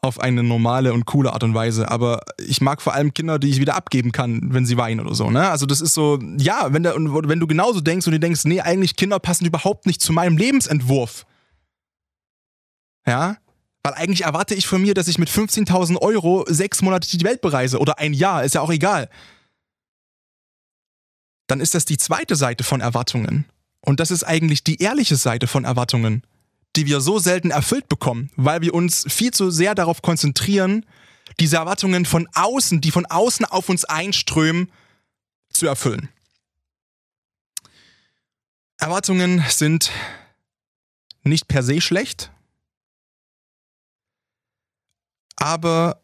auf 0.05 0.21
eine 0.21 0.43
normale 0.43 0.93
und 0.93 1.07
coole 1.07 1.33
Art 1.33 1.43
und 1.43 1.55
Weise. 1.55 1.91
Aber 1.91 2.21
ich 2.47 2.61
mag 2.61 2.83
vor 2.83 2.95
allem 2.95 3.15
Kinder, 3.15 3.39
die 3.39 3.51
ich 3.51 3.59
wieder 3.59 3.75
abgeben 3.75 4.13
kann, 4.13 4.53
wenn 4.53 4.67
sie 4.67 4.77
weinen 4.77 5.01
oder 5.01 5.15
so. 5.15 5.31
Ne? 5.31 5.49
Also 5.49 5.67
das 5.67 5.81
ist 5.81 5.95
so, 5.95 6.19
ja, 6.39 6.73
wenn, 6.73 6.83
der, 6.83 6.95
wenn 6.97 7.41
du 7.41 7.47
genauso 7.47 7.81
denkst 7.81 8.07
und 8.07 8.13
du 8.13 8.21
denkst, 8.21 8.45
nee, 8.45 8.61
eigentlich 8.61 8.97
Kinder 8.97 9.19
passen 9.19 9.47
überhaupt 9.47 9.87
nicht 9.87 10.01
zu 10.01 10.13
meinem 10.13 10.37
Lebensentwurf. 10.37 11.27
Ja, 13.07 13.37
weil 13.83 13.95
eigentlich 13.95 14.25
erwarte 14.25 14.55
ich 14.55 14.67
von 14.67 14.81
mir, 14.81 14.95
dass 14.95 15.09
ich 15.09 15.19
mit 15.19 15.29
15.000 15.29 15.99
Euro 16.01 16.45
sechs 16.49 16.81
Monate 16.81 17.09
die 17.17 17.25
Welt 17.25 17.43
bereise 17.43 17.79
oder 17.79 17.99
ein 17.99 18.15
Jahr, 18.15 18.45
ist 18.45 18.55
ja 18.55 18.63
auch 18.63 18.71
egal. 18.71 19.11
Dann 21.47 21.61
ist 21.61 21.75
das 21.75 21.85
die 21.85 21.99
zweite 21.99 22.37
Seite 22.37 22.65
von 22.65 22.81
Erwartungen. 22.81 23.45
Und 23.81 24.01
das 24.01 24.11
ist 24.11 24.25
eigentlich 24.25 24.65
die 24.65 24.81
ehrliche 24.81 25.17
Seite 25.17 25.47
von 25.47 25.65
Erwartungen 25.65 26.23
die 26.77 26.87
wir 26.87 27.01
so 27.01 27.19
selten 27.19 27.51
erfüllt 27.51 27.89
bekommen, 27.89 28.31
weil 28.37 28.61
wir 28.61 28.75
uns 28.75 29.05
viel 29.13 29.33
zu 29.33 29.51
sehr 29.51 29.75
darauf 29.75 30.03
konzentrieren, 30.03 30.85
diese 31.41 31.57
Erwartungen 31.57 32.05
von 32.05 32.29
außen, 32.35 32.81
die 32.81 32.91
von 32.91 33.07
außen 33.07 33.47
auf 33.47 33.69
uns 33.69 33.85
einströmen, 33.85 34.71
zu 35.51 35.67
erfüllen. 35.67 36.09
Erwartungen 38.79 39.43
sind 39.49 39.93
nicht 41.23 41.49
per 41.49 41.63
se 41.63 41.81
schlecht, 41.81 42.31
aber 45.37 46.01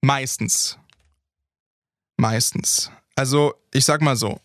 meistens, 0.00 0.78
meistens. 2.16 2.90
Also 3.16 3.54
ich 3.72 3.84
sag 3.84 4.02
mal 4.02 4.16
so, 4.16 4.40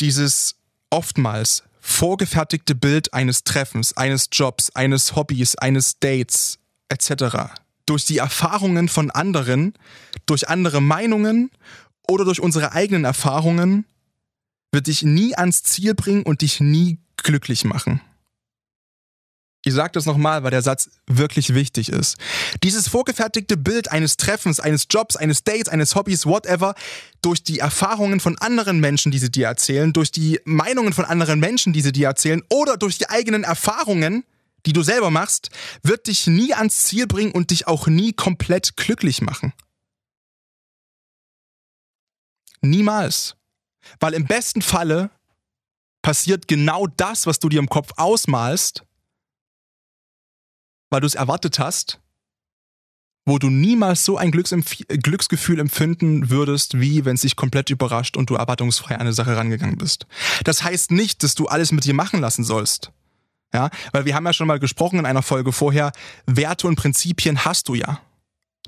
dieses 0.00 0.56
oftmals 0.90 1.64
vorgefertigte 1.80 2.74
Bild 2.74 3.14
eines 3.14 3.44
Treffens, 3.44 3.96
eines 3.96 4.28
Jobs, 4.32 4.70
eines 4.70 5.16
Hobbys, 5.16 5.56
eines 5.56 5.98
Dates 6.00 6.58
etc. 6.88 7.52
durch 7.86 8.04
die 8.04 8.18
Erfahrungen 8.18 8.88
von 8.88 9.10
anderen, 9.10 9.74
durch 10.26 10.48
andere 10.48 10.80
Meinungen 10.80 11.50
oder 12.06 12.24
durch 12.24 12.40
unsere 12.40 12.72
eigenen 12.72 13.04
Erfahrungen 13.04 13.86
wird 14.72 14.86
dich 14.86 15.02
nie 15.02 15.34
ans 15.34 15.62
Ziel 15.62 15.94
bringen 15.94 16.22
und 16.22 16.42
dich 16.42 16.60
nie 16.60 16.98
glücklich 17.16 17.64
machen. 17.64 18.00
Ich 19.64 19.74
sage 19.74 19.92
das 19.92 20.06
nochmal, 20.06 20.44
weil 20.44 20.52
der 20.52 20.62
Satz 20.62 20.88
wirklich 21.06 21.52
wichtig 21.52 21.88
ist. 21.88 22.16
Dieses 22.62 22.88
vorgefertigte 22.88 23.56
Bild 23.56 23.90
eines 23.90 24.16
Treffens, 24.16 24.60
eines 24.60 24.86
Jobs, 24.88 25.16
eines 25.16 25.42
Dates, 25.42 25.68
eines 25.68 25.94
Hobbys, 25.96 26.26
whatever, 26.26 26.74
durch 27.22 27.42
die 27.42 27.58
Erfahrungen 27.58 28.20
von 28.20 28.38
anderen 28.38 28.78
Menschen, 28.78 29.10
die 29.10 29.18
sie 29.18 29.30
dir 29.30 29.46
erzählen, 29.46 29.92
durch 29.92 30.12
die 30.12 30.40
Meinungen 30.44 30.92
von 30.92 31.04
anderen 31.04 31.40
Menschen, 31.40 31.72
die 31.72 31.80
sie 31.80 31.92
dir 31.92 32.06
erzählen, 32.06 32.42
oder 32.50 32.76
durch 32.76 32.98
die 32.98 33.08
eigenen 33.08 33.42
Erfahrungen, 33.42 34.24
die 34.64 34.72
du 34.72 34.82
selber 34.82 35.10
machst, 35.10 35.50
wird 35.82 36.06
dich 36.06 36.28
nie 36.28 36.54
ans 36.54 36.84
Ziel 36.84 37.06
bringen 37.08 37.32
und 37.32 37.50
dich 37.50 37.66
auch 37.66 37.88
nie 37.88 38.12
komplett 38.12 38.76
glücklich 38.76 39.22
machen. 39.22 39.52
Niemals. 42.60 43.36
Weil 43.98 44.14
im 44.14 44.26
besten 44.26 44.62
Falle 44.62 45.10
passiert 46.02 46.46
genau 46.46 46.86
das, 46.86 47.26
was 47.26 47.38
du 47.38 47.48
dir 47.48 47.58
im 47.58 47.68
Kopf 47.68 47.92
ausmalst, 47.96 48.84
weil 50.90 51.00
du 51.00 51.06
es 51.06 51.14
erwartet 51.14 51.58
hast, 51.58 52.00
wo 53.26 53.38
du 53.38 53.50
niemals 53.50 54.04
so 54.04 54.16
ein 54.16 54.30
Glücksgefühl 54.30 55.60
empfinden 55.60 56.30
würdest, 56.30 56.80
wie 56.80 57.04
wenn 57.04 57.14
es 57.16 57.22
dich 57.22 57.36
komplett 57.36 57.68
überrascht 57.68 58.16
und 58.16 58.30
du 58.30 58.34
erwartungsfrei 58.36 58.94
an 58.94 59.02
eine 59.02 59.12
Sache 59.12 59.36
rangegangen 59.36 59.76
bist. 59.76 60.06
Das 60.44 60.64
heißt 60.64 60.90
nicht, 60.92 61.22
dass 61.22 61.34
du 61.34 61.46
alles 61.46 61.70
mit 61.70 61.84
dir 61.84 61.94
machen 61.94 62.20
lassen 62.20 62.42
sollst. 62.42 62.90
Ja, 63.52 63.70
weil 63.92 64.04
wir 64.04 64.14
haben 64.14 64.26
ja 64.26 64.32
schon 64.32 64.46
mal 64.46 64.58
gesprochen 64.58 64.98
in 64.98 65.06
einer 65.06 65.22
Folge 65.22 65.52
vorher, 65.52 65.92
Werte 66.26 66.66
und 66.66 66.76
Prinzipien 66.76 67.44
hast 67.44 67.68
du 67.68 67.74
ja. 67.74 68.00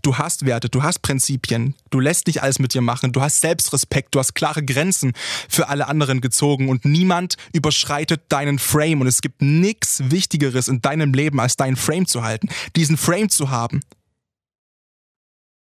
Du 0.03 0.17
hast 0.17 0.47
Werte, 0.47 0.69
du 0.69 0.83
hast 0.83 1.01
Prinzipien, 1.01 1.75
du 1.91 2.01
lässt 2.01 2.27
nicht 2.27 2.43
alles 2.43 2.59
mit 2.59 2.73
dir 2.73 2.81
machen, 2.81 3.13
du 3.13 3.21
hast 3.21 3.41
Selbstrespekt, 3.41 4.15
du 4.15 4.19
hast 4.19 4.35
klare 4.35 4.65
Grenzen 4.65 5.13
für 5.49 5.69
alle 5.69 5.89
anderen 5.89 6.21
gezogen 6.21 6.69
und 6.69 6.85
niemand 6.85 7.37
überschreitet 7.53 8.23
deinen 8.29 8.59
Frame 8.59 9.03
und 9.03 9.07
es 9.07 9.21
gibt 9.21 9.43
nichts 9.43 10.11
Wichtigeres 10.11 10.69
in 10.69 10.81
deinem 10.81 11.13
Leben, 11.13 11.41
als 11.41 11.57
deinen 11.57 11.77
Frame 11.77 12.07
zu 12.07 12.23
halten, 12.23 12.49
diesen 12.77 12.97
Frame 12.97 13.29
zu 13.29 13.51
haben, 13.51 13.81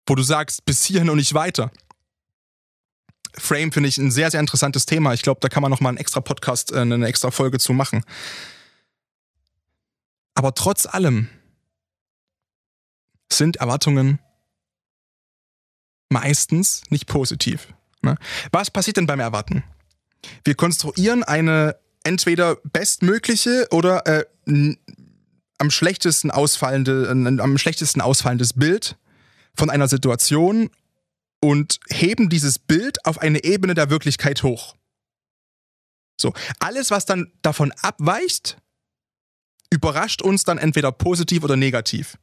wo 0.06 0.14
du 0.14 0.23
sagst, 0.23 0.64
bis 0.64 0.85
hierhin 0.85 1.11
und 1.11 1.16
nicht 1.16 1.35
weiter. 1.35 1.70
Frame 3.35 3.73
finde 3.73 3.88
ich 3.88 3.99
ein 3.99 4.11
sehr, 4.11 4.30
sehr 4.30 4.40
interessantes 4.40 4.87
Thema. 4.87 5.14
Ich 5.14 5.23
glaube, 5.23 5.40
da 5.40 5.49
kann 5.49 5.62
man 5.62 5.70
nochmal 5.70 5.90
einen 5.90 5.99
extra 5.99 6.20
Podcast, 6.20 6.73
äh, 6.73 6.80
eine 6.80 7.06
extra 7.06 7.30
Folge 7.30 7.58
zu 7.58 7.73
machen. 7.73 8.04
Aber 10.35 10.54
trotz 10.54 10.87
allem, 10.87 11.28
sind 13.32 13.56
Erwartungen 13.56 14.18
meistens 16.11 16.82
nicht 16.90 17.06
positiv. 17.06 17.68
Ne? 18.02 18.16
Was 18.52 18.70
passiert 18.70 18.97
denn 18.97 19.06
beim 19.06 19.20
Erwarten? 19.20 19.64
Wir 20.44 20.54
konstruieren 20.54 21.23
eine 21.23 21.76
entweder 22.04 22.56
bestmögliche 22.56 23.68
oder 23.70 24.06
äh, 24.06 24.25
am 25.58 25.70
schlechtesten 25.70 26.30
ausfallende, 26.30 27.06
äh, 27.08 27.40
am 27.42 27.58
schlechtesten 27.58 28.00
ausfallendes 28.00 28.54
Bild 28.54 28.97
von 29.54 29.70
einer 29.70 29.88
Situation 29.88 30.70
und 31.40 31.80
heben 31.88 32.28
dieses 32.28 32.58
Bild 32.58 33.04
auf 33.04 33.18
eine 33.18 33.44
Ebene 33.44 33.75
der 33.75 33.90
Wirklichkeit 33.90 34.42
hoch. 34.42 34.75
So, 36.20 36.32
alles, 36.58 36.90
was 36.90 37.06
dann 37.06 37.32
davon 37.42 37.73
abweicht, 37.82 38.58
überrascht 39.70 40.23
uns 40.23 40.44
dann 40.44 40.58
entweder 40.58 40.90
positiv 40.90 41.44
oder 41.44 41.56
negativ. 41.56 42.18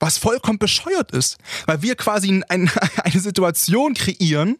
Was 0.00 0.18
vollkommen 0.18 0.58
bescheuert 0.58 1.10
ist, 1.12 1.38
weil 1.66 1.82
wir 1.82 1.96
quasi 1.96 2.42
ein, 2.48 2.70
eine 3.04 3.20
Situation 3.20 3.94
kreieren, 3.94 4.58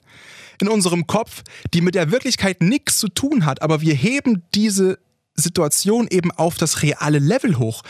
in 0.60 0.68
unserem 0.68 1.06
Kopf, 1.06 1.42
die 1.72 1.80
mit 1.80 1.94
der 1.94 2.10
Wirklichkeit 2.10 2.60
nichts 2.62 2.98
zu 2.98 3.08
tun 3.08 3.46
hat, 3.46 3.62
aber 3.62 3.80
wir 3.80 3.94
heben 3.94 4.42
diese 4.54 4.98
Situation 5.34 6.08
eben 6.08 6.32
auf 6.32 6.56
das 6.56 6.82
reale 6.82 7.20
Level 7.20 7.58
hoch 7.58 7.82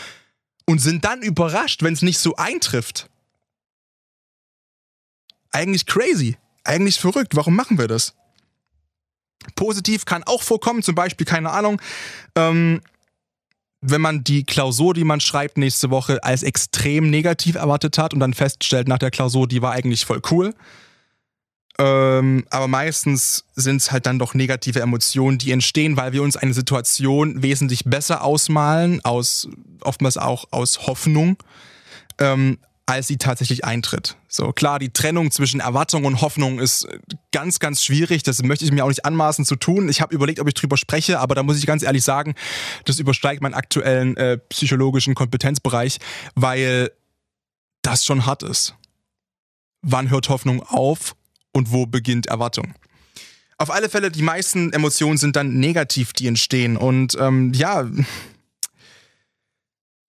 und 0.67 0.81
sind 0.81 1.05
dann 1.05 1.23
überrascht, 1.23 1.83
wenn 1.83 1.95
es 1.95 2.03
nicht 2.03 2.19
so 2.19 2.37
eintrifft. 2.37 3.09
Eigentlich 5.51 5.87
crazy, 5.87 6.37
eigentlich 6.63 7.01
verrückt. 7.01 7.35
Warum 7.37 7.57
machen 7.57 7.79
wir 7.79 7.89
das? 7.89 8.15
Positiv 9.55 10.05
kann 10.05 10.25
auch 10.25 10.43
vorkommen, 10.43 10.83
zum 10.83 10.95
Beispiel, 10.95 11.27
keine 11.27 11.51
Ahnung, 11.51 11.81
ähm, 12.35 12.83
wenn 13.81 14.01
man 14.01 14.25
die 14.25 14.45
Klausur, 14.45 14.95
die 14.95 15.05
man 15.05 15.21
schreibt 15.21 15.57
nächste 15.57 15.91
Woche, 15.91 16.23
als 16.25 16.43
extrem 16.43 17.11
negativ 17.11 17.55
erwartet 17.55 17.99
hat 17.99 18.13
und 18.13 18.21
dann 18.21 18.35
feststellt 18.35 18.89
nach 18.89 18.99
der 18.99 19.11
Klausur, 19.11 19.47
die 19.47 19.63
war 19.63 19.73
eigentlich 19.73 20.05
voll 20.05 20.21
cool. 20.31 20.55
Ähm, 21.81 22.45
aber 22.51 22.67
meistens 22.67 23.45
sind 23.55 23.77
es 23.77 23.93
halt 23.93 24.07
dann 24.07 24.19
doch 24.19 24.35
negative 24.35 24.81
Emotionen, 24.81 25.39
die 25.39 25.53
entstehen, 25.53 25.97
weil 25.97 26.13
wir 26.13 26.25
uns 26.25 26.37
eine 26.37 26.53
Situation 26.53 27.41
wesentlich 27.41 27.85
besser 27.85 28.25
ausmalen, 28.25 29.05
aus 29.05 29.49
oftmals 29.83 30.17
auch 30.17 30.47
aus 30.51 30.89
Hoffnung, 30.89 31.37
ähm, 32.19 32.59
als 32.89 33.07
sie 33.07 33.19
tatsächlich 33.19 33.67
eintritt. 33.67 34.17
So 34.29 34.51
klar, 34.53 34.79
die 34.79 34.89
Trennung 34.89 35.31
zwischen 35.31 35.61
Erwartung 35.61 36.07
und 36.07 36.23
Hoffnung 36.23 36.59
ist 36.59 36.89
ganz, 37.33 37.59
ganz 37.59 37.85
schwierig. 37.85 38.23
Das 38.23 38.43
möchte 38.43 38.65
ich 38.65 38.73
mir 38.73 38.83
auch 38.83 38.89
nicht 38.89 39.05
anmaßen 39.05 39.45
zu 39.45 39.57
tun. 39.57 39.91
Ich 39.91 40.01
habe 40.01 40.15
überlegt, 40.15 40.41
ob 40.41 40.49
ich 40.49 40.55
drüber 40.55 40.79
spreche, 40.79 41.21
aber 41.21 41.35
da 41.35 41.43
muss 41.43 41.59
ich 41.59 41.67
ganz 41.67 41.83
ehrlich 41.83 42.03
sagen, 42.03 42.35
das 42.87 42.99
übersteigt 42.99 43.43
meinen 43.43 43.53
aktuellen 43.53 44.17
äh, 44.17 44.39
psychologischen 44.39 45.15
Kompetenzbereich, 45.15 45.99
weil 46.35 46.91
das 47.83 48.07
schon 48.07 48.25
hart 48.25 48.43
ist. 48.43 48.75
Wann 49.83 50.09
hört 50.09 50.31
Hoffnung 50.31 50.63
auf 50.63 51.15
und 51.53 51.71
wo 51.71 51.85
beginnt 51.85 52.27
Erwartung? 52.27 52.73
Auf 53.59 53.71
alle 53.71 53.91
Fälle, 53.91 54.11
die 54.11 54.23
meisten 54.23 54.73
Emotionen 54.73 55.19
sind 55.19 55.37
dann 55.37 55.59
negativ, 55.59 56.15
die 56.15 56.27
entstehen. 56.27 56.79
Und 56.79 57.19
ähm, 57.21 57.53
ja, 57.53 57.87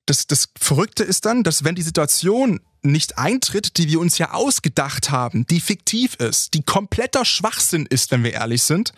das, 0.10 0.25
das 0.25 0.50
Verrückte 0.60 1.04
ist 1.04 1.25
dann, 1.25 1.44
dass 1.44 1.63
wenn 1.63 1.75
die 1.75 1.84
Situation 1.84 2.60
nicht 2.82 3.18
eintritt, 3.20 3.78
die 3.78 3.88
wir 3.88 4.00
uns 4.00 4.18
ja 4.18 4.32
ausgedacht 4.32 5.12
haben, 5.12 5.46
die 5.46 5.60
fiktiv 5.60 6.16
ist, 6.16 6.56
die 6.56 6.63
kompletter 6.63 7.25
Schwachsinn 7.25 7.86
ist, 7.86 8.10
wenn 8.10 8.24
wir 8.24 8.34
ehrlich 8.34 8.63
sind, 8.63 8.94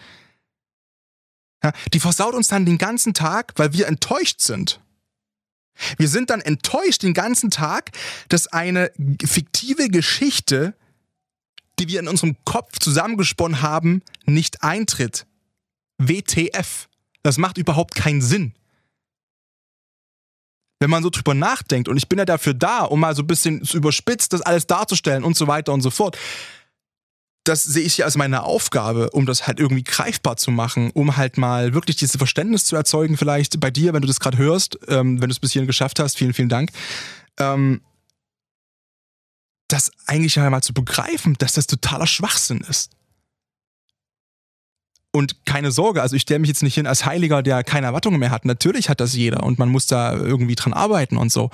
ja, 1.63 1.74
die 1.94 2.00
versaut 2.00 2.34
uns 2.34 2.48
dann 2.48 2.65
den 2.65 2.77
ganzen 2.77 3.13
Tag, 3.13 3.53
weil 3.58 3.74
wir 3.74 3.88
enttäuscht 3.88 4.39
sind. 4.39 4.80
Wir 5.98 6.08
sind 6.08 6.30
dann 6.30 6.41
enttäuscht 6.41 7.03
den 7.03 7.13
ganzen 7.13 7.50
Tag, 7.50 7.91
dass 8.30 8.48
eine 8.48 8.91
fiktive 9.24 9.89
Geschichte, 9.89 10.75
die 11.77 11.88
wir 11.88 12.00
in 12.00 12.08
unserem 12.08 12.38
Kopf 12.46 12.80
zusammengesponnen 12.80 13.62
haben, 13.62 14.01
nicht 14.25 14.63
eintritt. 14.63 15.25
WTF. 15.98 16.88
Das 17.22 17.38
macht 17.38 17.58
überhaupt 17.58 17.96
keinen 17.96 18.22
Sinn 18.22 18.53
wenn 20.82 20.90
man 20.90 21.04
so 21.04 21.12
drüber 21.12 21.36
nachdenkt, 21.36 21.88
und 21.88 21.96
ich 21.96 22.10
bin 22.10 22.18
ja 22.18 22.26
dafür 22.26 22.56
da, 22.56 22.80
um 22.80 23.00
mal 23.00 23.16
so 23.16 23.22
ein 23.22 23.28
bisschen 23.28 23.64
zu 23.64 23.78
überspitzt 23.78 24.34
das 24.34 24.42
alles 24.42 24.66
darzustellen 24.66 25.24
und 25.24 25.38
so 25.38 25.48
weiter 25.48 25.74
und 25.74 25.82
so 25.82 25.92
fort, 25.92 26.18
das 27.44 27.64
sehe 27.64 27.84
ich 27.84 28.00
ja 28.00 28.06
als 28.06 28.18
meine 28.18 28.44
Aufgabe, 28.44 29.12
um 29.12 29.28
das 29.28 29.46
halt 29.46 29.60
irgendwie 29.60 29.84
greifbar 29.84 30.38
zu 30.38 30.50
machen, 30.50 30.90
um 30.92 31.18
halt 31.18 31.38
mal 31.38 31.76
wirklich 31.76 31.98
dieses 31.98 32.18
Verständnis 32.18 32.66
zu 32.66 32.76
erzeugen, 32.76 33.16
vielleicht 33.16 33.60
bei 33.60 33.70
dir, 33.70 33.94
wenn 33.94 34.02
du 34.02 34.08
das 34.08 34.20
gerade 34.20 34.40
hörst, 34.40 34.80
ähm, 34.88 35.22
wenn 35.22 35.30
du 35.30 35.34
es 35.34 35.40
bis 35.40 35.52
hierhin 35.52 35.68
geschafft 35.68 36.00
hast, 36.00 36.18
vielen, 36.18 36.34
vielen 36.34 36.50
Dank. 36.50 36.72
Ähm, 37.40 37.82
das 39.68 39.92
eigentlich 40.08 40.40
einmal 40.40 40.64
zu 40.64 40.74
begreifen, 40.74 41.36
dass 41.38 41.54
das 41.54 41.68
totaler 41.68 42.08
Schwachsinn 42.08 42.62
ist. 42.62 42.92
Und 45.13 45.46
keine 45.46 45.72
Sorge, 45.72 46.01
also 46.01 46.15
ich 46.15 46.22
stelle 46.22 46.39
mich 46.39 46.48
jetzt 46.48 46.63
nicht 46.63 46.75
hin 46.75 46.88
als 46.88 47.06
Heiliger, 47.06 47.44
der 47.44 47.65
keine 47.65 47.88
Erwartungen 47.88 48.18
mehr 48.18 48.32
hat. 48.32 48.46
Natürlich 48.46 48.88
hat 48.88 49.01
das 49.01 49.13
jeder 49.13 49.44
und 49.44 49.60
man 49.60 49.68
muss 49.68 49.86
da 49.86 50.13
irgendwie 50.13 50.56
dran 50.56 50.72
arbeiten 50.72 51.18
und 51.18 51.30
so. 51.34 51.50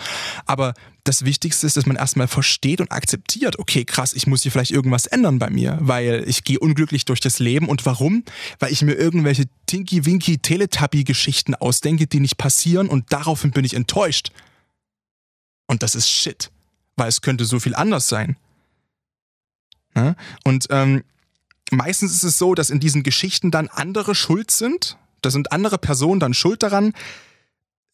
Aber 0.46 0.76
das 1.04 1.26
Wichtigste 1.26 1.66
ist, 1.66 1.76
dass 1.76 1.88
man 1.88 1.96
erstmal 1.96 2.28
versteht 2.28 2.82
und 2.82 2.92
akzeptiert, 2.92 3.58
okay, 3.58 3.84
krass, 3.84 4.14
ich 4.14 4.28
muss 4.28 4.44
hier 4.44 4.52
vielleicht 4.52 4.70
irgendwas 4.70 5.08
ändern 5.08 5.40
bei 5.40 5.50
mir, 5.50 5.80
weil 5.82 6.24
ich 6.28 6.44
gehe 6.44 6.60
unglücklich 6.60 7.06
durch 7.06 7.20
das 7.20 7.40
Leben. 7.40 7.68
Und 7.68 7.84
warum? 7.88 8.24
Weil 8.60 8.72
ich 8.72 8.84
mir 8.84 8.94
irgendwelche 8.94 9.46
Tinky-Winky 9.66 10.38
Teletubby-Geschichten 10.38 11.56
ausdenke, 11.56 12.06
die 12.06 12.20
nicht 12.20 12.38
passieren 12.38 12.88
und 12.90 13.12
daraufhin 13.12 13.52
bin 13.52 13.66
ich 13.66 13.74
enttäuscht. 13.74 14.32
Und 15.66 15.82
das 15.82 15.96
ist 15.96 16.10
Shit, 16.10 16.52
weil 16.96 17.08
es 17.08 17.22
könnte 17.22 17.46
so 17.46 17.60
viel 17.60 17.74
anders 17.74 18.08
sein. 18.08 18.38
Und 20.44 20.68
ähm, 20.70 21.04
meistens 21.72 22.14
ist 22.14 22.24
es 22.24 22.38
so, 22.38 22.56
dass 22.56 22.70
in 22.70 22.80
diesen 22.80 23.04
Geschichten 23.04 23.52
dann 23.52 23.68
andere 23.68 24.16
schuld 24.16 24.52
sind. 24.52 24.98
Da 25.22 25.32
sind 25.32 25.52
andere 25.52 25.78
Personen 25.78 26.20
dann 26.20 26.34
schuld 26.34 26.64
daran, 26.64 26.94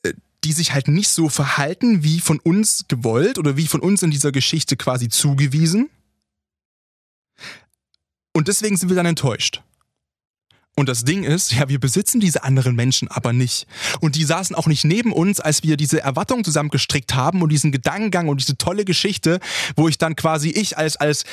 äh, 0.03 0.13
die 0.43 0.53
sich 0.53 0.73
halt 0.73 0.87
nicht 0.87 1.09
so 1.09 1.29
verhalten, 1.29 2.03
wie 2.03 2.19
von 2.19 2.39
uns 2.39 2.85
gewollt 2.87 3.37
oder 3.37 3.57
wie 3.57 3.67
von 3.67 3.81
uns 3.81 4.03
in 4.03 4.11
dieser 4.11 4.31
Geschichte 4.31 4.75
quasi 4.75 5.09
zugewiesen. 5.09 5.89
Und 8.33 8.47
deswegen 8.47 8.77
sind 8.77 8.89
wir 8.89 8.95
dann 8.95 9.05
enttäuscht. 9.05 9.61
Und 10.75 10.89
das 10.89 11.05
Ding 11.05 11.23
ist, 11.23 11.51
ja, 11.51 11.69
wir 11.69 11.79
besitzen 11.79 12.19
diese 12.19 12.43
anderen 12.43 12.75
Menschen 12.75 13.07
aber 13.07 13.31
nicht. 13.31 13.67
Und 13.99 14.15
die 14.15 14.23
saßen 14.23 14.55
auch 14.55 14.65
nicht 14.65 14.83
neben 14.85 15.13
uns, 15.13 15.39
als 15.39 15.61
wir 15.61 15.77
diese 15.77 16.01
Erwartungen 16.01 16.43
zusammen 16.43 16.69
gestrickt 16.69 17.13
haben 17.13 17.43
und 17.43 17.51
diesen 17.51 17.71
Gedankengang 17.71 18.27
und 18.27 18.41
diese 18.41 18.57
tolle 18.57 18.83
Geschichte, 18.83 19.39
wo 19.75 19.87
ich 19.87 19.99
dann 19.99 20.15
quasi 20.15 20.49
ich 20.49 20.75
als, 20.75 20.95
als 20.97 21.25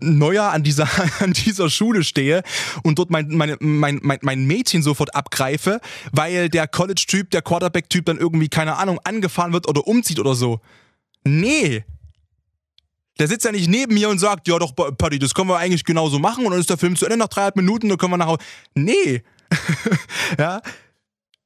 Neuer 0.00 0.44
an 0.44 0.62
dieser, 0.62 0.88
an 1.20 1.34
dieser 1.34 1.68
Schule 1.68 2.04
stehe 2.04 2.42
und 2.84 2.98
dort 2.98 3.10
mein, 3.10 3.28
mein, 3.28 3.56
mein, 3.60 4.00
mein, 4.02 4.18
mein 4.22 4.46
Mädchen 4.46 4.82
sofort 4.82 5.14
abgreife, 5.14 5.80
weil 6.12 6.48
der 6.48 6.66
College-Typ, 6.66 7.30
der 7.32 7.42
Quarterback-Typ 7.42 8.06
dann 8.06 8.16
irgendwie, 8.16 8.48
keine 8.48 8.76
Ahnung, 8.76 8.98
angefahren 9.04 9.52
wird 9.52 9.68
oder 9.68 9.86
umzieht 9.86 10.20
oder 10.20 10.34
so. 10.34 10.60
Nee, 11.22 11.84
der 13.18 13.28
sitzt 13.28 13.44
ja 13.44 13.52
nicht 13.52 13.68
neben 13.68 13.94
mir 13.94 14.08
und 14.08 14.18
sagt, 14.18 14.46
ja 14.48 14.58
doch, 14.58 14.74
Paddy, 14.74 15.18
das 15.18 15.34
können 15.34 15.48
wir 15.48 15.56
eigentlich 15.56 15.84
genauso 15.84 16.18
machen 16.18 16.44
und 16.44 16.50
dann 16.50 16.60
ist 16.60 16.70
der 16.70 16.78
Film 16.78 16.96
zu 16.96 17.06
Ende 17.06 17.16
nach 17.16 17.28
dreieinhalb 17.28 17.56
Minuten, 17.56 17.88
dann 17.88 17.98
können 17.98 18.12
wir 18.12 18.18
nach 18.18 18.26
Hause. 18.26 18.42
Nee. 18.74 19.22
ja. 20.38 20.60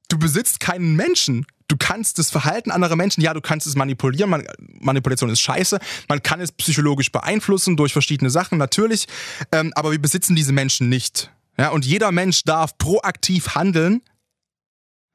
Du 0.09 0.19
besitzt 0.19 0.59
keinen 0.59 0.97
Menschen. 0.97 1.47
Du 1.69 1.77
kannst 1.77 2.19
das 2.19 2.31
Verhalten 2.31 2.73
anderer 2.73 2.97
Menschen, 2.97 3.23
ja, 3.23 3.33
du 3.33 3.41
kannst 3.41 3.65
es 3.69 3.77
manipulieren. 3.77 4.29
Man, 4.29 4.45
Manipulation 4.81 5.31
ist 5.31 5.41
scheiße. 5.41 5.79
Man 6.09 6.21
kann 6.21 6.41
es 6.41 6.51
psychologisch 6.51 7.13
beeinflussen 7.13 7.77
durch 7.77 7.93
verschiedene 7.93 8.29
Sachen, 8.29 8.59
natürlich. 8.59 9.07
Ähm, 9.53 9.73
aber 9.77 9.93
wir 9.93 10.03
besitzen 10.03 10.35
diese 10.35 10.53
Menschen 10.53 10.89
nicht. 10.89 11.31
Ja, 11.57 11.69
und 11.69 11.87
jeder 11.87 12.11
Mensch 12.11 12.43
darf 12.43 12.77
proaktiv 12.77 13.55
handeln 13.55 14.03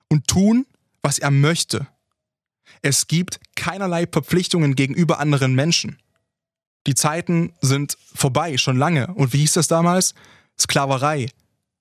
und 0.07 0.27
tun, 0.27 0.65
was 1.01 1.19
er 1.19 1.31
möchte. 1.31 1.87
Es 2.81 3.07
gibt 3.07 3.41
keinerlei 3.55 4.07
Verpflichtungen 4.09 4.75
gegenüber 4.75 5.19
anderen 5.19 5.55
Menschen. 5.55 5.97
Die 6.87 6.95
Zeiten 6.95 7.53
sind 7.61 7.97
vorbei, 8.13 8.57
schon 8.57 8.77
lange. 8.77 9.07
Und 9.15 9.33
wie 9.33 9.39
hieß 9.39 9.53
das 9.53 9.67
damals? 9.67 10.13
Sklaverei. 10.59 11.29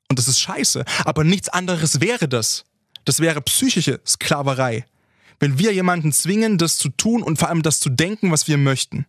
Und 0.09 0.19
das 0.19 0.29
ist 0.29 0.41
scheiße. 0.41 0.85
Aber 1.05 1.25
nichts 1.25 1.49
anderes 1.49 2.01
wäre 2.01 2.29
das. 2.29 2.65
Das 3.05 3.21
wäre 3.21 3.41
psychische 3.43 4.01
Sklaverei. 4.07 4.85
Wenn 5.41 5.59
wir 5.59 5.73
jemanden 5.73 6.13
zwingen, 6.13 6.59
das 6.59 6.79
zu 6.79 6.89
tun 6.89 7.23
und 7.23 7.39
vor 7.39 7.49
allem 7.49 7.63
das 7.63 7.81
zu 7.81 7.91
denken, 7.91 8.31
was 8.31 8.49
wir 8.49 8.57
möchten. 8.57 9.07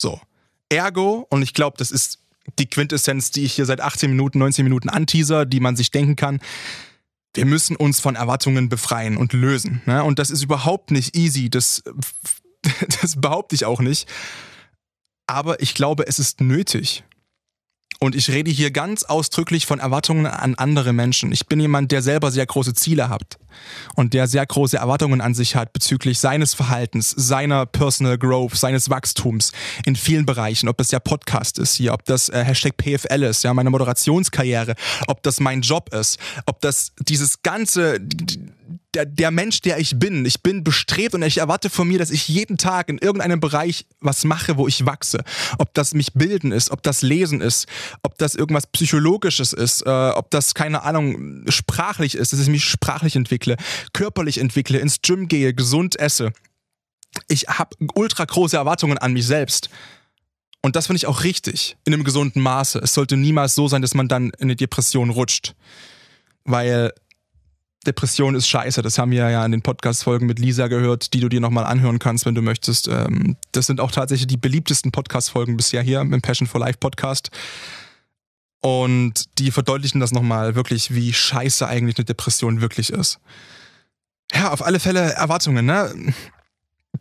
So. 0.00 0.20
Ergo, 0.68 1.26
und 1.28 1.42
ich 1.42 1.54
glaube, 1.54 1.76
das 1.76 1.90
ist 1.90 2.18
die 2.58 2.66
Quintessenz, 2.66 3.30
die 3.30 3.44
ich 3.44 3.52
hier 3.52 3.66
seit 3.66 3.80
18 3.80 4.10
Minuten, 4.10 4.38
19 4.38 4.64
Minuten 4.64 4.88
anteaser, 4.88 5.46
die 5.46 5.60
man 5.60 5.76
sich 5.76 5.90
denken 5.90 6.16
kann. 6.16 6.40
Wir 7.34 7.46
müssen 7.46 7.76
uns 7.76 8.00
von 8.00 8.16
Erwartungen 8.16 8.68
befreien 8.68 9.16
und 9.16 9.32
lösen. 9.32 9.82
Ne? 9.86 10.02
Und 10.02 10.18
das 10.18 10.30
ist 10.30 10.42
überhaupt 10.42 10.90
nicht 10.90 11.16
easy. 11.16 11.48
Das 11.48 11.82
das 13.00 13.20
behaupte 13.20 13.54
ich 13.54 13.64
auch 13.64 13.80
nicht. 13.80 14.08
Aber 15.26 15.60
ich 15.60 15.74
glaube, 15.74 16.06
es 16.06 16.18
ist 16.18 16.40
nötig. 16.40 17.04
Und 18.00 18.16
ich 18.16 18.30
rede 18.30 18.50
hier 18.50 18.72
ganz 18.72 19.04
ausdrücklich 19.04 19.66
von 19.66 19.78
Erwartungen 19.78 20.26
an 20.26 20.56
andere 20.56 20.92
Menschen. 20.92 21.30
Ich 21.30 21.46
bin 21.46 21.60
jemand, 21.60 21.92
der 21.92 22.02
selber 22.02 22.32
sehr 22.32 22.46
große 22.46 22.74
Ziele 22.74 23.08
hat 23.08 23.38
und 23.94 24.14
der 24.14 24.26
sehr 24.26 24.44
große 24.44 24.76
Erwartungen 24.76 25.20
an 25.20 25.34
sich 25.34 25.56
hat 25.56 25.72
bezüglich 25.72 26.18
seines 26.18 26.54
Verhaltens, 26.54 27.10
seiner 27.10 27.66
Personal 27.66 28.18
Growth, 28.18 28.56
seines 28.56 28.90
Wachstums 28.90 29.52
in 29.84 29.96
vielen 29.96 30.26
Bereichen. 30.26 30.68
Ob 30.68 30.78
das 30.78 30.90
ja 30.90 31.00
Podcast 31.00 31.58
ist 31.58 31.74
hier, 31.74 31.92
ob 31.92 32.04
das 32.04 32.28
äh, 32.28 32.44
Hashtag 32.44 32.76
PFL 32.76 33.22
ist, 33.24 33.44
ja, 33.44 33.54
meine 33.54 33.70
Moderationskarriere, 33.70 34.74
ob 35.06 35.22
das 35.22 35.40
mein 35.40 35.62
Job 35.62 35.92
ist, 35.94 36.18
ob 36.46 36.60
das 36.60 36.92
dieses 36.98 37.42
ganze, 37.42 38.00
der, 38.94 39.06
der 39.06 39.30
Mensch, 39.30 39.60
der 39.62 39.78
ich 39.78 39.98
bin. 39.98 40.24
Ich 40.26 40.42
bin 40.42 40.64
bestrebt 40.64 41.14
und 41.14 41.22
ich 41.22 41.38
erwarte 41.38 41.70
von 41.70 41.88
mir, 41.88 41.98
dass 41.98 42.10
ich 42.10 42.28
jeden 42.28 42.58
Tag 42.58 42.88
in 42.88 42.98
irgendeinem 42.98 43.40
Bereich 43.40 43.86
was 44.00 44.24
mache, 44.24 44.56
wo 44.56 44.68
ich 44.68 44.84
wachse. 44.84 45.24
Ob 45.58 45.72
das 45.74 45.94
mich 45.94 46.12
bilden 46.12 46.52
ist, 46.52 46.70
ob 46.70 46.82
das 46.82 47.02
Lesen 47.02 47.40
ist, 47.40 47.66
ob 48.02 48.18
das 48.18 48.34
irgendwas 48.34 48.66
Psychologisches 48.66 49.52
ist, 49.52 49.86
äh, 49.86 49.88
ob 49.88 50.30
das, 50.30 50.54
keine 50.54 50.82
Ahnung, 50.82 51.44
sprachlich 51.48 52.14
ist, 52.14 52.32
dass 52.32 52.40
ich 52.40 52.48
mich 52.48 52.64
sprachlich 52.64 53.16
entwickle, 53.16 53.41
körperlich 53.92 54.38
entwickle, 54.38 54.78
ins 54.78 55.02
Gym 55.02 55.28
gehe, 55.28 55.54
gesund 55.54 55.98
esse. 55.98 56.32
Ich 57.28 57.42
habe 57.48 57.76
ultra 57.94 58.24
große 58.24 58.56
Erwartungen 58.56 58.98
an 58.98 59.12
mich 59.12 59.26
selbst. 59.26 59.68
Und 60.62 60.76
das 60.76 60.86
finde 60.86 60.98
ich 60.98 61.06
auch 61.06 61.24
richtig, 61.24 61.76
in 61.84 61.92
einem 61.92 62.04
gesunden 62.04 62.40
Maße. 62.40 62.78
Es 62.78 62.94
sollte 62.94 63.16
niemals 63.16 63.54
so 63.54 63.66
sein, 63.68 63.82
dass 63.82 63.94
man 63.94 64.08
dann 64.08 64.30
in 64.30 64.42
eine 64.42 64.56
Depression 64.56 65.10
rutscht. 65.10 65.54
Weil 66.44 66.92
Depression 67.86 68.34
ist 68.34 68.46
scheiße. 68.48 68.80
Das 68.82 68.98
haben 68.98 69.10
wir 69.10 69.28
ja 69.28 69.44
in 69.44 69.52
den 69.52 69.62
Podcast-Folgen 69.62 70.26
mit 70.26 70.38
Lisa 70.38 70.68
gehört, 70.68 71.12
die 71.14 71.20
du 71.20 71.28
dir 71.28 71.40
nochmal 71.40 71.64
anhören 71.64 71.98
kannst, 71.98 72.26
wenn 72.26 72.34
du 72.34 72.42
möchtest. 72.42 72.88
Ähm, 72.88 73.36
das 73.50 73.66
sind 73.66 73.80
auch 73.80 73.90
tatsächlich 73.90 74.28
die 74.28 74.36
beliebtesten 74.36 74.92
Podcast-Folgen 74.92 75.56
bisher 75.56 75.82
hier 75.82 76.00
im 76.00 76.22
Passion 76.22 76.46
for 76.46 76.60
Life 76.60 76.78
Podcast. 76.78 77.30
Und 78.62 79.38
die 79.38 79.50
verdeutlichen 79.50 80.00
das 80.00 80.12
nochmal 80.12 80.54
wirklich, 80.54 80.94
wie 80.94 81.12
scheiße 81.12 81.66
eigentlich 81.66 81.98
eine 81.98 82.04
Depression 82.04 82.60
wirklich 82.60 82.90
ist. 82.90 83.18
Ja, 84.32 84.50
auf 84.50 84.64
alle 84.64 84.80
Fälle 84.80 85.12
Erwartungen, 85.12 85.66
ne? 85.66 86.14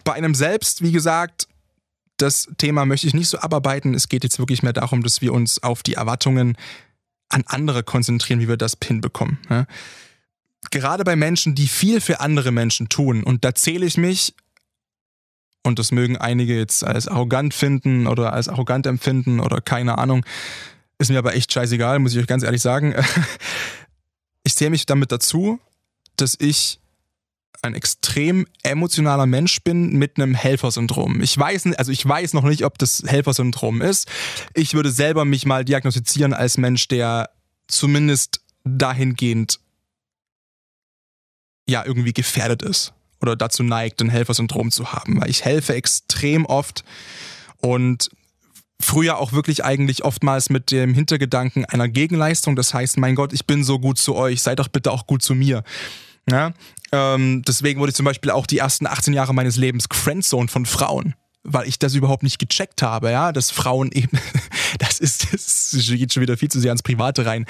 Bei 0.04 0.14
einem 0.14 0.34
selbst, 0.34 0.82
wie 0.82 0.92
gesagt, 0.92 1.48
das 2.18 2.50
Thema 2.58 2.86
möchte 2.86 3.08
ich 3.08 3.14
nicht 3.14 3.28
so 3.28 3.40
abarbeiten. 3.40 3.94
Es 3.94 4.10
geht 4.10 4.24
jetzt 4.24 4.40
wirklich 4.40 4.64
mehr 4.64 4.74
darum, 4.74 5.04
dass 5.04 5.22
wir 5.22 5.34
uns 5.34 5.62
auf 5.62 5.84
die 5.84 5.94
Erwartungen 5.94 6.58
an 7.30 7.44
andere 7.46 7.84
konzentrieren, 7.84 8.40
wie 8.40 8.48
wir 8.48 8.58
das 8.58 8.76
hinbekommen. 8.84 9.38
Ne? 9.48 9.68
Gerade 10.72 11.04
bei 11.04 11.16
Menschen, 11.16 11.54
die 11.54 11.68
viel 11.68 12.02
für 12.02 12.20
andere 12.22 12.52
Menschen 12.52 12.90
tun, 12.90 13.24
und 13.24 13.46
da 13.46 13.54
zähle 13.54 13.86
ich 13.86 13.98
mich, 13.98 14.34
und 15.64 15.78
das 15.78 15.92
mögen 15.92 16.18
einige 16.18 16.58
jetzt 16.58 16.84
als 16.84 17.08
arrogant 17.08 17.54
finden 17.54 18.08
oder 18.08 18.34
als 18.34 18.50
arrogant 18.50 18.88
empfinden 18.88 19.40
oder 19.40 19.62
keine 19.62 20.00
Ahnung, 20.00 20.26
ist 21.02 21.10
mir 21.10 21.18
aber 21.18 21.36
echt 21.36 21.52
scheißegal, 21.52 22.00
muss 22.00 22.14
ich 22.14 22.20
euch 22.20 22.28
ganz 22.28 22.44
ehrlich 22.44 22.62
sagen. 22.62 22.96
Ich 24.44 24.56
zähle 24.56 24.72
mich 24.72 24.88
damit 24.88 25.12
dazu, 25.12 25.60
dass 26.16 26.36
ich 26.40 26.80
ein 27.62 27.76
extrem 27.76 28.48
emotionaler 28.64 29.28
Mensch 29.28 29.62
bin 29.62 29.94
mit 29.98 30.18
einem 30.18 30.34
Helfersyndrom. 30.34 31.22
Ich 31.22 31.38
weiß, 31.38 31.68
also 31.78 31.92
ich 31.92 32.04
weiß 32.04 32.34
noch 32.34 32.44
nicht, 32.44 32.66
ob 32.66 32.80
das 32.80 33.04
Helfersyndrom 33.06 33.84
ist. 33.84 34.10
Ich 34.56 34.74
würde 34.74 34.90
selber 34.90 35.26
mich 35.26 35.46
mal 35.46 35.64
diagnostizieren 35.64 36.34
als 36.34 36.58
Mensch, 36.58 36.88
der 36.88 37.30
zumindest 37.68 38.42
dahingehend 38.64 39.60
ja 41.68 41.86
irgendwie 41.86 42.14
gefährdet 42.14 42.64
ist 42.64 42.94
oder 43.22 43.36
dazu 43.36 43.62
neigt, 43.62 44.02
ein 44.02 44.10
Helfersyndrom 44.10 44.72
zu 44.72 44.92
haben, 44.92 45.22
weil 45.22 45.30
ich 45.30 45.46
helfe 45.46 45.76
extrem 45.76 46.48
oft 46.48 46.84
und 47.58 48.10
früher 48.82 49.18
auch 49.18 49.32
wirklich 49.32 49.64
eigentlich 49.64 50.04
oftmals 50.04 50.50
mit 50.50 50.72
dem 50.72 50.94
Hintergedanken 50.94 51.66
einer 51.66 51.88
Gegenleistung. 51.88 52.56
Das 52.56 52.74
heißt, 52.74 52.98
mein 52.98 53.16
Gott, 53.16 53.34
ich 53.34 53.46
bin 53.46 53.64
so 53.64 53.80
gut 53.80 53.98
zu 53.98 54.16
euch, 54.16 54.42
seid 54.42 54.60
doch 54.60 54.68
bitte 54.68 54.92
auch 54.92 55.08
gut 55.08 55.22
zu 55.22 55.36
mir. 55.36 55.64
Ja? 56.30 56.54
Ähm, 56.92 57.44
deswegen 57.48 57.80
wurde 57.80 57.92
ich 57.92 57.96
zum 57.96 58.06
Beispiel 58.06 58.32
auch 58.32 58.46
die 58.46 58.58
ersten 58.58 58.88
18 58.88 59.14
Jahre 59.14 59.34
meines 59.34 59.58
Lebens 59.58 59.86
Friendzone 59.92 60.48
von 60.48 60.66
Frauen 60.66 61.16
weil 61.44 61.68
ich 61.68 61.80
das 61.80 61.96
überhaupt 61.96 62.24
nicht 62.24 62.38
gecheckt 62.38 62.82
habe, 62.84 63.10
ja, 63.10 63.32
dass 63.32 63.50
Frauen 63.50 63.92
eben, 63.92 64.18
das 64.80 65.00
ist, 65.00 65.34
das 65.34 65.72
geht 65.88 66.14
schon 66.14 66.22
wieder 66.22 66.38
viel 66.38 66.50
zu 66.52 66.60
sehr 66.60 66.70
ans 66.70 66.84
Private 66.84 67.26
rein. 67.26 67.46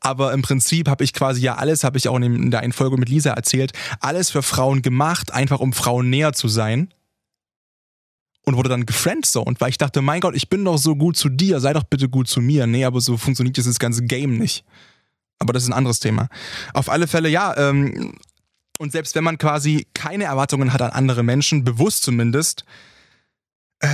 Aber 0.00 0.32
im 0.32 0.42
Prinzip 0.42 0.88
habe 0.88 1.02
ich 1.02 1.12
quasi 1.12 1.40
ja 1.40 1.56
alles, 1.56 1.82
habe 1.82 1.98
ich 1.98 2.08
auch 2.08 2.16
in 2.16 2.50
der 2.50 2.60
einen 2.60 2.72
Folge 2.72 2.96
mit 2.98 3.08
Lisa 3.08 3.32
erzählt, 3.32 3.72
alles 4.00 4.30
für 4.30 4.42
Frauen 4.42 4.82
gemacht, 4.82 5.32
einfach 5.32 5.60
um 5.60 5.72
Frauen 5.72 6.08
näher 6.08 6.32
zu 6.32 6.48
sein 6.48 6.94
und 8.44 8.56
wurde 8.56 8.68
dann 8.68 8.86
gefriendzoned, 8.86 9.60
weil 9.60 9.70
ich 9.70 9.78
dachte, 9.78 10.02
mein 10.02 10.20
Gott, 10.20 10.34
ich 10.34 10.48
bin 10.48 10.64
doch 10.64 10.78
so 10.78 10.96
gut 10.96 11.16
zu 11.16 11.28
dir, 11.28 11.60
sei 11.60 11.72
doch 11.72 11.84
bitte 11.84 12.08
gut 12.08 12.28
zu 12.28 12.40
mir. 12.40 12.66
Nee, 12.66 12.84
aber 12.84 13.00
so 13.00 13.16
funktioniert 13.16 13.56
dieses 13.56 13.78
ganze 13.78 14.02
Game 14.02 14.36
nicht. 14.36 14.64
Aber 15.38 15.52
das 15.52 15.64
ist 15.64 15.68
ein 15.68 15.74
anderes 15.74 16.00
Thema. 16.00 16.28
Auf 16.72 16.88
alle 16.88 17.06
Fälle, 17.06 17.28
ja, 17.28 17.56
ähm, 17.56 18.14
und 18.78 18.92
selbst 18.92 19.14
wenn 19.14 19.24
man 19.24 19.38
quasi 19.38 19.86
keine 19.94 20.24
Erwartungen 20.24 20.72
hat 20.72 20.82
an 20.82 20.90
andere 20.90 21.22
Menschen, 21.22 21.62
bewusst 21.62 22.02
zumindest, 22.02 22.64
äh, 23.80 23.88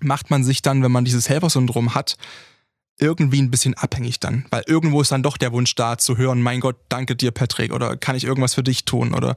macht 0.00 0.30
man 0.30 0.44
sich 0.44 0.62
dann, 0.62 0.82
wenn 0.82 0.92
man 0.92 1.04
dieses 1.04 1.28
Helfersyndrom 1.28 1.94
hat, 1.94 2.16
irgendwie 2.98 3.42
ein 3.42 3.50
bisschen 3.50 3.74
abhängig 3.74 4.20
dann. 4.20 4.46
Weil 4.50 4.62
irgendwo 4.66 5.00
ist 5.00 5.10
dann 5.10 5.22
doch 5.22 5.36
der 5.36 5.52
Wunsch 5.52 5.74
da 5.74 5.98
zu 5.98 6.16
hören, 6.16 6.42
mein 6.42 6.60
Gott, 6.60 6.76
danke 6.88 7.16
dir, 7.16 7.32
Patrick, 7.32 7.72
oder 7.72 7.96
kann 7.96 8.14
ich 8.14 8.24
irgendwas 8.24 8.54
für 8.54 8.62
dich 8.62 8.84
tun, 8.84 9.14
oder 9.14 9.36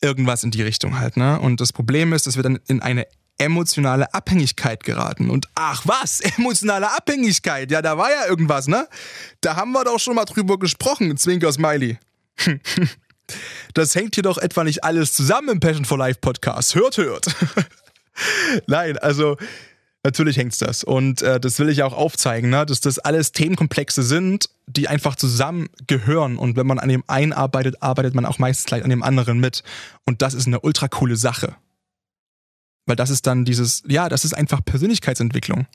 irgendwas 0.00 0.44
in 0.44 0.50
die 0.50 0.62
Richtung 0.62 0.98
halt, 0.98 1.16
ne? 1.16 1.38
Und 1.38 1.60
das 1.60 1.72
Problem 1.72 2.12
ist, 2.12 2.26
dass 2.26 2.36
wir 2.36 2.42
dann 2.42 2.58
in 2.66 2.80
eine 2.80 3.06
emotionale 3.38 4.12
Abhängigkeit 4.12 4.84
geraten. 4.84 5.30
Und 5.30 5.48
ach 5.54 5.82
was, 5.84 6.20
emotionale 6.38 6.94
Abhängigkeit, 6.94 7.70
ja, 7.70 7.82
da 7.82 7.96
war 7.96 8.10
ja 8.10 8.26
irgendwas, 8.26 8.68
ne? 8.68 8.86
Da 9.40 9.56
haben 9.56 9.72
wir 9.72 9.84
doch 9.84 9.98
schon 9.98 10.14
mal 10.14 10.26
drüber 10.26 10.58
gesprochen, 10.58 11.16
Zwinker 11.16 11.52
Smiley. 11.52 11.98
das 13.74 13.94
hängt 13.94 14.14
hier 14.14 14.22
doch 14.22 14.38
etwa 14.38 14.64
nicht 14.64 14.84
alles 14.84 15.12
zusammen 15.12 15.50
im 15.50 15.60
Passion 15.60 15.84
for 15.84 15.98
Life 15.98 16.20
Podcast. 16.20 16.74
Hört, 16.74 16.98
hört. 16.98 17.26
Nein, 18.66 18.98
also 18.98 19.36
Natürlich 20.02 20.38
hängt's 20.38 20.58
das. 20.58 20.82
Und 20.82 21.20
äh, 21.20 21.38
das 21.38 21.58
will 21.58 21.68
ich 21.68 21.82
auch 21.82 21.92
aufzeigen, 21.92 22.48
ne? 22.48 22.64
dass 22.64 22.80
das 22.80 22.98
alles 22.98 23.32
Themenkomplexe 23.32 24.02
sind, 24.02 24.48
die 24.66 24.88
einfach 24.88 25.14
zusammengehören. 25.14 26.38
Und 26.38 26.56
wenn 26.56 26.66
man 26.66 26.78
an 26.78 26.88
dem 26.88 27.04
einen 27.06 27.34
arbeitet, 27.34 27.82
arbeitet 27.82 28.14
man 28.14 28.24
auch 28.24 28.38
meistens 28.38 28.64
gleich 28.64 28.82
an 28.82 28.90
dem 28.90 29.02
anderen 29.02 29.40
mit. 29.40 29.62
Und 30.06 30.22
das 30.22 30.32
ist 30.32 30.46
eine 30.46 30.60
ultra 30.60 30.88
coole 30.88 31.16
Sache. 31.16 31.54
Weil 32.86 32.96
das 32.96 33.10
ist 33.10 33.26
dann 33.26 33.44
dieses, 33.44 33.82
ja, 33.86 34.08
das 34.08 34.24
ist 34.24 34.32
einfach 34.32 34.64
Persönlichkeitsentwicklung. 34.64 35.66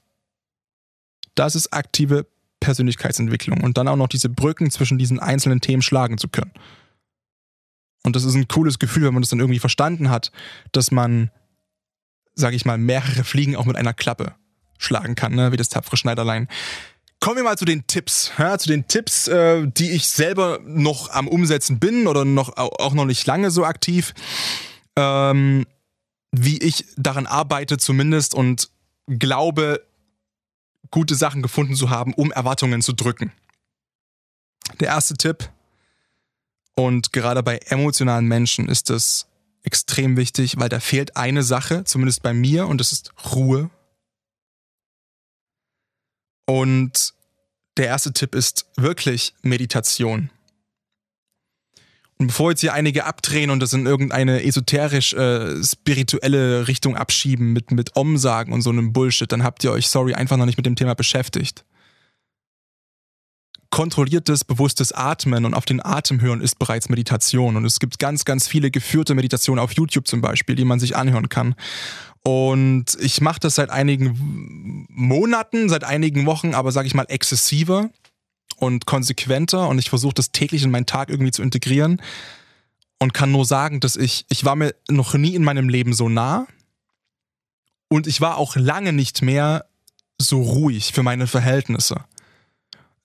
Das 1.36 1.56
ist 1.56 1.72
aktive 1.72 2.26
Persönlichkeitsentwicklung. 2.60 3.62
Und 3.62 3.78
dann 3.78 3.88
auch 3.88 3.96
noch 3.96 4.08
diese 4.08 4.30
Brücken 4.30 4.72
zwischen 4.72 4.98
diesen 4.98 5.20
einzelnen 5.20 5.62
Themen 5.62 5.84
schlagen 5.84 6.18
zu 6.18 6.30
können. 6.30 6.52
Und 8.04 8.16
das 8.16 8.24
ist 8.24 8.34
ein 8.34 8.48
cooles 8.48 8.80
Gefühl, 8.80 9.04
wenn 9.04 9.14
man 9.14 9.22
das 9.22 9.30
dann 9.30 9.40
irgendwie 9.40 9.60
verstanden 9.60 10.10
hat, 10.10 10.32
dass 10.72 10.90
man 10.90 11.30
sage 12.36 12.56
ich 12.56 12.66
mal, 12.66 12.78
mehrere 12.78 13.24
Fliegen 13.24 13.56
auch 13.56 13.66
mit 13.66 13.76
einer 13.76 13.94
Klappe 13.94 14.36
schlagen 14.78 15.16
kann, 15.16 15.34
ne? 15.34 15.52
wie 15.52 15.58
das 15.58 15.70
tapfere 15.70 15.98
Schneiderlein. 15.98 16.48
Kommen 17.20 17.38
wir 17.38 17.44
mal 17.44 17.58
zu 17.58 17.66
den 17.66 17.88
Tipps. 17.88 18.32
Ja, 18.38 18.58
zu 18.58 18.68
den 18.68 18.88
Tipps, 18.88 19.28
äh, 19.28 19.66
die 19.68 19.92
ich 19.92 20.08
selber 20.08 20.60
noch 20.64 21.10
am 21.12 21.28
Umsetzen 21.28 21.80
bin 21.80 22.08
oder 22.08 22.26
noch, 22.26 22.58
auch 22.58 22.94
noch 22.94 23.06
nicht 23.06 23.26
lange 23.26 23.52
so 23.52 23.66
aktiv. 23.66 24.14
Ähm, 24.96 25.66
wie 26.32 26.58
ich 26.58 26.86
daran 26.98 27.26
arbeite 27.26 27.78
zumindest 27.78 28.36
und 28.36 28.70
glaube, 29.08 29.82
gute 30.92 31.16
Sachen 31.16 31.42
gefunden 31.42 31.76
zu 31.76 31.90
haben, 31.90 32.14
um 32.14 32.32
Erwartungen 32.32 32.82
zu 32.82 32.94
drücken. 32.94 33.32
Der 34.80 34.90
erste 34.90 35.16
Tipp, 35.16 35.50
und 36.76 37.14
gerade 37.14 37.42
bei 37.42 37.58
emotionalen 37.58 38.28
Menschen 38.28 38.68
ist 38.68 38.90
es 38.90 39.28
extrem 39.66 40.18
wichtig, 40.18 40.58
weil 40.58 40.70
da 40.70 40.80
fehlt 40.80 41.18
eine 41.18 41.44
Sache, 41.44 41.84
zumindest 41.84 42.24
bei 42.24 42.34
mir, 42.34 42.68
und 42.68 42.80
das 42.80 42.92
ist 42.92 43.12
Ruhe. 43.34 43.70
Und 46.48 47.14
der 47.78 47.88
erste 47.88 48.14
Tipp 48.14 48.36
ist 48.36 48.68
wirklich 48.76 49.34
Meditation. 49.42 50.30
Und 52.18 52.28
bevor 52.28 52.52
jetzt 52.52 52.62
hier 52.62 52.74
einige 52.74 53.06
abdrehen 53.06 53.50
und 53.50 53.60
das 53.60 53.74
in 53.74 53.86
irgendeine 53.86 54.44
esoterisch 54.44 55.14
äh, 55.14 55.62
spirituelle 55.62 56.68
Richtung 56.68 56.96
abschieben 56.96 57.52
mit 57.52 57.72
mit 57.72 57.98
Om 57.98 58.18
sagen 58.18 58.54
und 58.54 58.62
so 58.62 58.70
einem 58.70 58.94
Bullshit, 58.94 59.30
dann 59.30 59.44
habt 59.44 59.64
ihr 59.66 59.72
euch 59.72 59.90
sorry 59.90 60.14
einfach 60.14 60.38
noch 60.38 60.46
nicht 60.46 60.56
mit 60.56 60.66
dem 60.66 60.78
Thema 60.78 60.96
beschäftigt 60.96 61.66
kontrolliertes, 63.76 64.46
bewusstes 64.46 64.94
Atmen 64.94 65.44
und 65.44 65.54
auf 65.54 65.66
den 65.66 65.84
Atem 65.84 66.22
hören 66.22 66.40
ist 66.40 66.60
bereits 66.60 66.88
Meditation. 66.88 67.58
Und 67.58 67.66
es 67.66 67.82
gibt 67.82 68.00
ganz, 68.00 68.24
ganz 68.24 68.48
viele 68.48 68.72
geführte 68.72 69.16
Meditationen 69.16 69.62
auf 69.62 69.74
YouTube 69.74 70.08
zum 70.08 70.22
Beispiel, 70.22 70.56
die 70.56 70.64
man 70.64 70.80
sich 70.80 70.96
anhören 70.96 71.28
kann. 71.28 71.56
Und 72.24 72.98
ich 73.02 73.20
mache 73.20 73.42
das 73.42 73.56
seit 73.56 73.72
einigen 73.72 74.88
Monaten, 74.88 75.68
seit 75.68 75.84
einigen 75.84 76.26
Wochen, 76.26 76.54
aber 76.54 76.72
sage 76.72 76.88
ich 76.88 76.94
mal 76.94 77.04
exzessiver 77.10 77.90
und 78.56 78.86
konsequenter. 78.86 79.68
Und 79.68 79.78
ich 79.78 79.90
versuche 79.90 80.14
das 80.14 80.32
täglich 80.32 80.64
in 80.64 80.72
meinen 80.72 80.86
Tag 80.86 81.10
irgendwie 81.10 81.32
zu 81.32 81.42
integrieren. 81.42 82.02
Und 83.00 83.14
kann 83.14 83.34
nur 83.34 83.44
sagen, 83.44 83.82
dass 83.82 83.98
ich, 83.98 84.26
ich 84.30 84.46
war 84.46 84.56
mir 84.56 84.74
noch 84.90 85.16
nie 85.16 85.36
in 85.36 85.44
meinem 85.44 85.68
Leben 85.68 85.94
so 85.94 86.08
nah. 86.08 86.48
Und 87.90 88.08
ich 88.08 88.22
war 88.22 88.38
auch 88.38 88.56
lange 88.56 88.94
nicht 88.94 89.22
mehr 89.22 89.66
so 90.18 90.42
ruhig 90.42 90.94
für 90.94 91.04
meine 91.04 91.28
Verhältnisse 91.28 92.06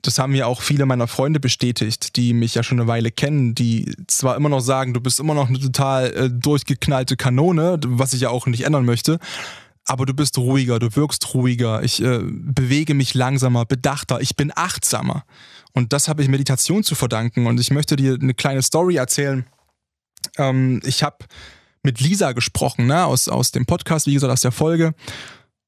das 0.03 0.19
haben 0.19 0.33
mir 0.33 0.47
auch 0.47 0.63
viele 0.63 0.87
meiner 0.87 1.07
Freunde 1.07 1.41
bestätigt, 1.41 2.17
die 2.17 2.33
mich 2.33 2.55
ja 2.55 2.63
schon 2.63 2.81
eine 2.81 2.89
Weile 2.89 3.11
kennen, 3.11 3.55
die 3.55 3.95
zwar 4.07 4.37
immer 4.37 4.49
noch 4.49 4.61
sagen, 4.61 4.95
du 4.95 5.01
bist 5.01 5.21
immer 5.21 5.35
noch 5.35 5.49
eine 5.49 5.59
total 5.59 6.13
äh, 6.15 6.31
durchgeknallte 6.31 7.17
Kanone, 7.17 7.79
was 7.87 8.13
ich 8.13 8.23
ja 8.23 8.31
auch 8.31 8.47
nicht 8.47 8.65
ändern 8.65 8.85
möchte, 8.85 9.19
aber 9.85 10.07
du 10.07 10.15
bist 10.15 10.39
ruhiger, 10.39 10.79
du 10.79 10.95
wirkst 10.95 11.35
ruhiger, 11.35 11.83
ich 11.83 12.03
äh, 12.03 12.21
bewege 12.23 12.95
mich 12.95 13.15
langsamer, 13.15 13.67
bedachter, 13.67 14.21
ich 14.21 14.37
bin 14.37 14.53
achtsamer. 14.55 15.25
Und 15.73 15.93
das 15.93 16.09
habe 16.09 16.23
ich 16.23 16.29
Meditation 16.29 16.85
zu 16.85 16.95
verdanken. 16.95 17.47
Und 17.47 17.59
ich 17.61 17.71
möchte 17.71 17.97
dir 17.97 18.19
eine 18.21 18.35
kleine 18.35 18.63
Story 18.63 18.97
erzählen. 18.97 19.47
Ähm, 20.37 20.81
ich 20.85 21.03
habe 21.03 21.19
mit 21.83 22.01
Lisa 22.01 22.33
gesprochen, 22.33 22.87
ne, 22.87 23.05
aus, 23.05 23.29
aus 23.29 23.53
dem 23.53 23.67
Podcast, 23.67 24.07
wie 24.07 24.15
gesagt, 24.15 24.33
aus 24.33 24.43
der 24.43 24.53
Folge. 24.53 24.95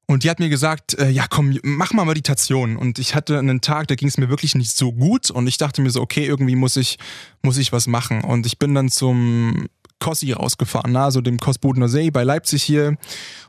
Und 0.05 0.23
die 0.23 0.29
hat 0.29 0.39
mir 0.39 0.49
gesagt, 0.49 0.97
äh, 0.99 1.09
ja 1.09 1.25
komm, 1.29 1.57
mach 1.63 1.93
mal 1.93 2.05
Meditation. 2.05 2.75
Und 2.75 2.99
ich 2.99 3.15
hatte 3.15 3.39
einen 3.39 3.61
Tag, 3.61 3.87
da 3.87 3.95
ging 3.95 4.07
es 4.07 4.17
mir 4.17 4.29
wirklich 4.29 4.53
nicht 4.53 4.75
so 4.75 4.91
gut. 4.91 5.31
Und 5.31 5.47
ich 5.47 5.57
dachte 5.57 5.81
mir 5.81 5.89
so, 5.89 6.01
okay, 6.01 6.25
irgendwie 6.25 6.55
muss 6.55 6.75
ich, 6.75 6.97
muss 7.41 7.57
ich 7.57 7.71
was 7.71 7.87
machen. 7.87 8.21
Und 8.21 8.45
ich 8.45 8.59
bin 8.59 8.75
dann 8.75 8.89
zum 8.89 9.67
Kossi 10.03 10.33
rausgefahren, 10.33 10.95
also 10.97 11.21
dem 11.21 11.39
Kosbodener 11.39 11.87
See 11.87 12.11
bei 12.11 12.25
Leipzig 12.25 12.61
hier 12.61 12.97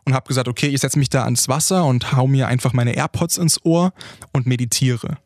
und 0.04 0.14
habe 0.14 0.28
gesagt, 0.28 0.46
okay, 0.46 0.68
ich 0.68 0.80
setze 0.80 1.00
mich 1.00 1.08
da 1.08 1.24
ans 1.24 1.48
Wasser 1.48 1.84
und 1.84 2.12
hau 2.12 2.28
mir 2.28 2.46
einfach 2.46 2.72
meine 2.72 2.94
AirPods 2.94 3.38
ins 3.38 3.64
Ohr 3.64 3.92
und 4.32 4.46
meditiere. 4.46 5.18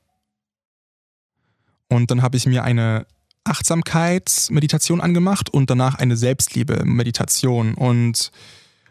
Und 1.91 2.11
dann 2.11 2.23
habe 2.23 2.39
ich 2.39 2.47
mir 2.47 2.65
eine 2.65 3.07
Achtsamkeitsmeditation 3.45 5.03
angemacht 5.03 5.51
und 5.51 5.69
danach 5.69 5.97
eine 5.97 6.17
Selbstliebe-Meditation 6.17 7.75
und 7.75 8.31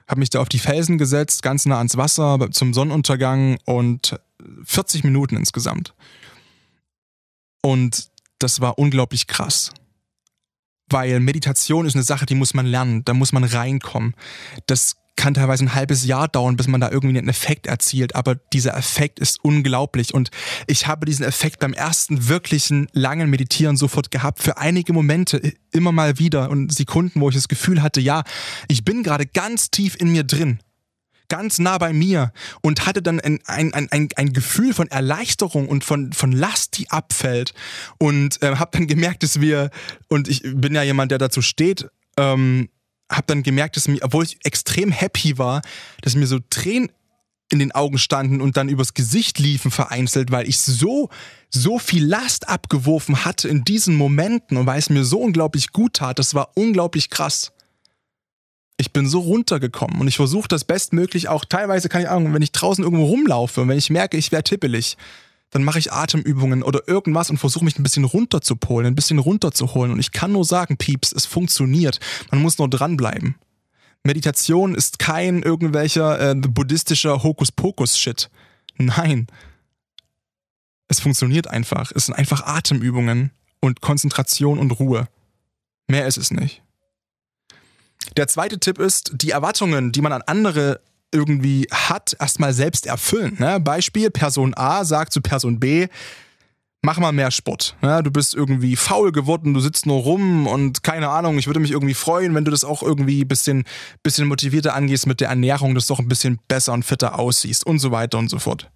habe 0.08 0.20
mich 0.20 0.30
da 0.30 0.40
auf 0.40 0.50
die 0.50 0.60
Felsen 0.60 0.98
gesetzt, 0.98 1.44
ganz 1.44 1.66
nah 1.66 1.78
ans 1.78 1.98
Wasser 1.98 2.50
zum 2.52 2.74
Sonnenuntergang 2.74 3.58
und 3.66 4.20
40 4.64 5.04
Minuten 5.04 5.36
insgesamt. 5.36 5.94
Und 7.62 8.10
das 8.40 8.62
war 8.62 8.80
unglaublich 8.80 9.28
krass. 9.28 9.72
Weil 10.90 11.20
Meditation 11.20 11.86
ist 11.86 11.96
eine 11.96 12.04
Sache, 12.04 12.26
die 12.26 12.36
muss 12.36 12.54
man 12.54 12.66
lernen, 12.66 13.04
da 13.04 13.14
muss 13.14 13.34
man 13.34 13.44
reinkommen. 13.44 14.16
Das 14.68 14.96
kann 15.18 15.34
teilweise 15.34 15.66
ein 15.66 15.76
halbes 15.76 16.06
Jahr 16.06 16.30
dauern, 16.30 16.56
bis 16.56 16.68
man 16.68 16.80
da 16.80 16.90
irgendwie 16.90 17.18
einen 17.18 17.28
Effekt 17.28 17.68
erzielt, 17.68 18.16
aber 18.16 18.36
dieser 18.36 18.78
Effekt 18.78 19.20
ist 19.20 19.44
unglaublich 19.44 20.14
und 20.14 20.30
ich 20.68 20.88
habe 20.88 21.06
diesen 21.06 21.26
Effekt 21.26 21.60
beim 21.60 21.74
ersten 21.74 22.30
wirklichen 22.30 22.88
langen 22.94 23.30
Meditieren 23.30 23.76
sofort 23.76 24.12
gehabt, 24.12 24.42
für 24.42 24.58
einige 24.58 24.94
Momente 24.94 25.54
immer 25.72 25.92
mal 25.92 26.20
wieder 26.20 26.50
und 26.50 26.72
Sekunden, 26.72 27.20
wo 27.20 27.30
ich 27.30 27.36
das 27.36 27.50
Gefühl 27.50 27.82
hatte, 27.82 28.00
ja, 28.00 28.24
ich 28.70 28.86
bin 28.86 29.04
gerade 29.04 29.26
ganz 29.26 29.70
tief 29.72 29.96
in 30.00 30.12
mir 30.12 30.24
drin 30.24 30.60
ganz 31.30 31.60
nah 31.60 31.78
bei 31.78 31.92
mir 31.92 32.32
und 32.62 32.86
hatte 32.86 33.02
dann 33.02 33.20
ein, 33.20 33.40
ein, 33.46 33.74
ein, 33.74 34.08
ein 34.16 34.34
Gefühl 34.34 34.74
von 34.74 34.88
Erleichterung 34.88 35.68
und 35.68 35.84
von, 35.84 36.14
von 36.14 36.32
Last, 36.32 36.78
die 36.78 36.90
abfällt. 36.90 37.54
Und 37.98 38.42
äh, 38.42 38.56
habe 38.56 38.72
dann 38.72 38.88
gemerkt, 38.88 39.24
dass 39.24 39.42
wir, 39.42 39.70
und 40.08 40.30
ich 40.30 40.44
bin 40.44 40.74
ja 40.74 40.84
jemand, 40.84 41.12
der 41.12 41.18
dazu 41.18 41.42
steht, 41.42 41.90
ähm, 42.18 42.70
habe 43.12 43.24
dann 43.28 43.44
gemerkt, 43.44 43.76
dass 43.76 43.88
mir, 43.88 44.00
obwohl 44.02 44.24
ich 44.26 44.38
extrem 44.44 44.92
happy 44.92 45.38
war, 45.38 45.62
dass 46.02 46.16
mir 46.16 46.28
so 46.28 46.40
Tränen 46.50 46.90
in 47.50 47.60
den 47.60 47.72
Augen 47.72 47.98
standen 47.98 48.42
und 48.42 48.58
dann 48.58 48.68
übers 48.68 48.94
Gesicht 48.94 49.40
liefen 49.40 49.72
vereinzelt, 49.72 50.32
weil 50.32 50.50
ich 50.50 50.60
so, 50.60 51.10
so 51.50 51.80
viel 51.80 52.06
Last 52.06 52.50
abgeworfen 52.50 53.24
hatte 53.24 53.48
in 53.48 53.64
diesen 53.64 53.96
Momenten 53.96 54.58
und 54.58 54.66
weil 54.66 54.80
es 54.80 54.90
mir 54.90 55.06
so 55.06 55.20
unglaublich 55.20 55.72
gut 55.72 55.94
tat. 55.94 56.20
Das 56.20 56.34
war 56.34 56.52
unglaublich 56.56 57.10
krass. 57.10 57.54
Ich 58.76 58.92
bin 58.92 59.08
so 59.08 59.20
runtergekommen 59.22 60.00
und 60.02 60.08
ich 60.08 60.18
versuche 60.18 60.50
das 60.50 60.66
bestmöglich 60.66 61.30
auch, 61.30 61.46
teilweise 61.46 61.90
kann 61.90 62.02
ich 62.02 62.10
auch, 62.10 62.22
wenn 62.22 62.42
ich 62.42 62.52
draußen 62.52 62.84
irgendwo 62.84 63.06
rumlaufe 63.06 63.62
und 63.62 63.70
wenn 63.70 63.78
ich 63.78 63.90
merke, 63.90 64.18
ich 64.18 64.32
wäre 64.32 64.44
tippelig, 64.44 64.98
dann 65.50 65.64
mache 65.64 65.80
ich 65.80 65.94
Atemübungen 65.94 66.62
oder 66.62 66.88
irgendwas 66.88 67.30
und 67.30 67.38
versuche 67.38 67.64
mich 67.64 67.80
ein 67.80 67.84
bisschen 67.84 68.04
runterzupolen, 68.04 68.88
ein 68.88 68.96
bisschen 68.96 69.20
runterzuholen. 69.20 69.92
Und 69.92 70.00
ich 70.00 70.12
kann 70.12 70.34
nur 70.34 70.44
sagen, 70.44 70.78
Pieps, 70.78 71.14
es 71.14 71.26
funktioniert. 71.26 72.00
Man 72.32 72.42
muss 72.42 72.58
nur 72.58 72.70
dranbleiben. 72.70 73.36
Meditation 74.04 74.76
ist 74.76 75.00
kein 75.00 75.42
irgendwelcher 75.42 76.32
äh, 76.32 76.36
buddhistischer 76.36 77.24
Hokuspokus-Shit. 77.24 78.30
Nein. 78.78 79.28
Es 80.88 81.00
funktioniert 81.00 81.48
einfach. 81.48 81.92
Es 81.94 82.06
sind 82.06 82.16
einfach 82.16 82.46
Atemübungen 82.46 83.32
und 83.60 83.82
Konzentration 83.82 84.60
und 84.60 84.72
Ruhe. 84.72 85.08
Mehr 85.88 86.08
ist 86.08 86.18
es 86.18 86.32
nicht. 86.32 86.62
Der 88.16 88.28
zweite 88.28 88.60
Tipp 88.60 88.80
ist, 88.80 89.12
die 89.16 89.32
Erwartungen, 89.32 89.92
die 89.92 90.02
man 90.02 90.14
an 90.14 90.22
andere 90.22 90.80
irgendwie 91.12 91.68
hat, 91.72 92.16
erstmal 92.20 92.54
selbst 92.54 92.86
erfüllen. 92.86 93.38
Ne? 93.40 93.60
Beispiel, 93.60 94.10
Person 94.10 94.54
A 94.56 94.84
sagt 94.86 95.14
zu 95.14 95.22
Person 95.22 95.60
B, 95.60 95.88
mach 96.82 97.00
mal 97.00 97.12
mehr 97.12 97.32
Sport. 97.32 97.76
Ja, 97.82 98.02
du 98.02 98.12
bist 98.12 98.34
irgendwie 98.34 98.76
faul 98.76 99.12
geworden, 99.12 99.54
du 99.54 99.60
sitzt 99.60 99.86
nur 99.86 100.02
rum 100.02 100.48
und 100.48 100.84
keine 100.84 101.10
Ahnung, 101.10 101.38
ich 101.38 101.48
würde 101.48 101.60
mich 101.60 101.72
irgendwie 101.72 101.94
freuen, 101.94 102.36
wenn 102.36 102.46
du 102.46 102.52
das 102.52 102.64
auch 102.64 102.84
irgendwie 102.84 103.22
ein 103.22 103.28
bisschen, 103.28 103.64
bisschen 104.04 104.28
motivierter 104.28 104.74
angehst 104.74 105.08
mit 105.08 105.20
der 105.20 105.30
Ernährung, 105.30 105.76
dass 105.76 105.88
du 105.88 105.94
auch 105.94 106.00
ein 106.00 106.08
bisschen 106.08 106.40
besser 106.48 106.74
und 106.74 106.84
fitter 106.84 107.18
aussiehst 107.18 107.66
und 107.66 107.80
so 107.80 107.92
weiter 107.92 108.18
und 108.18 108.30
so 108.30 108.40
fort. 108.40 108.70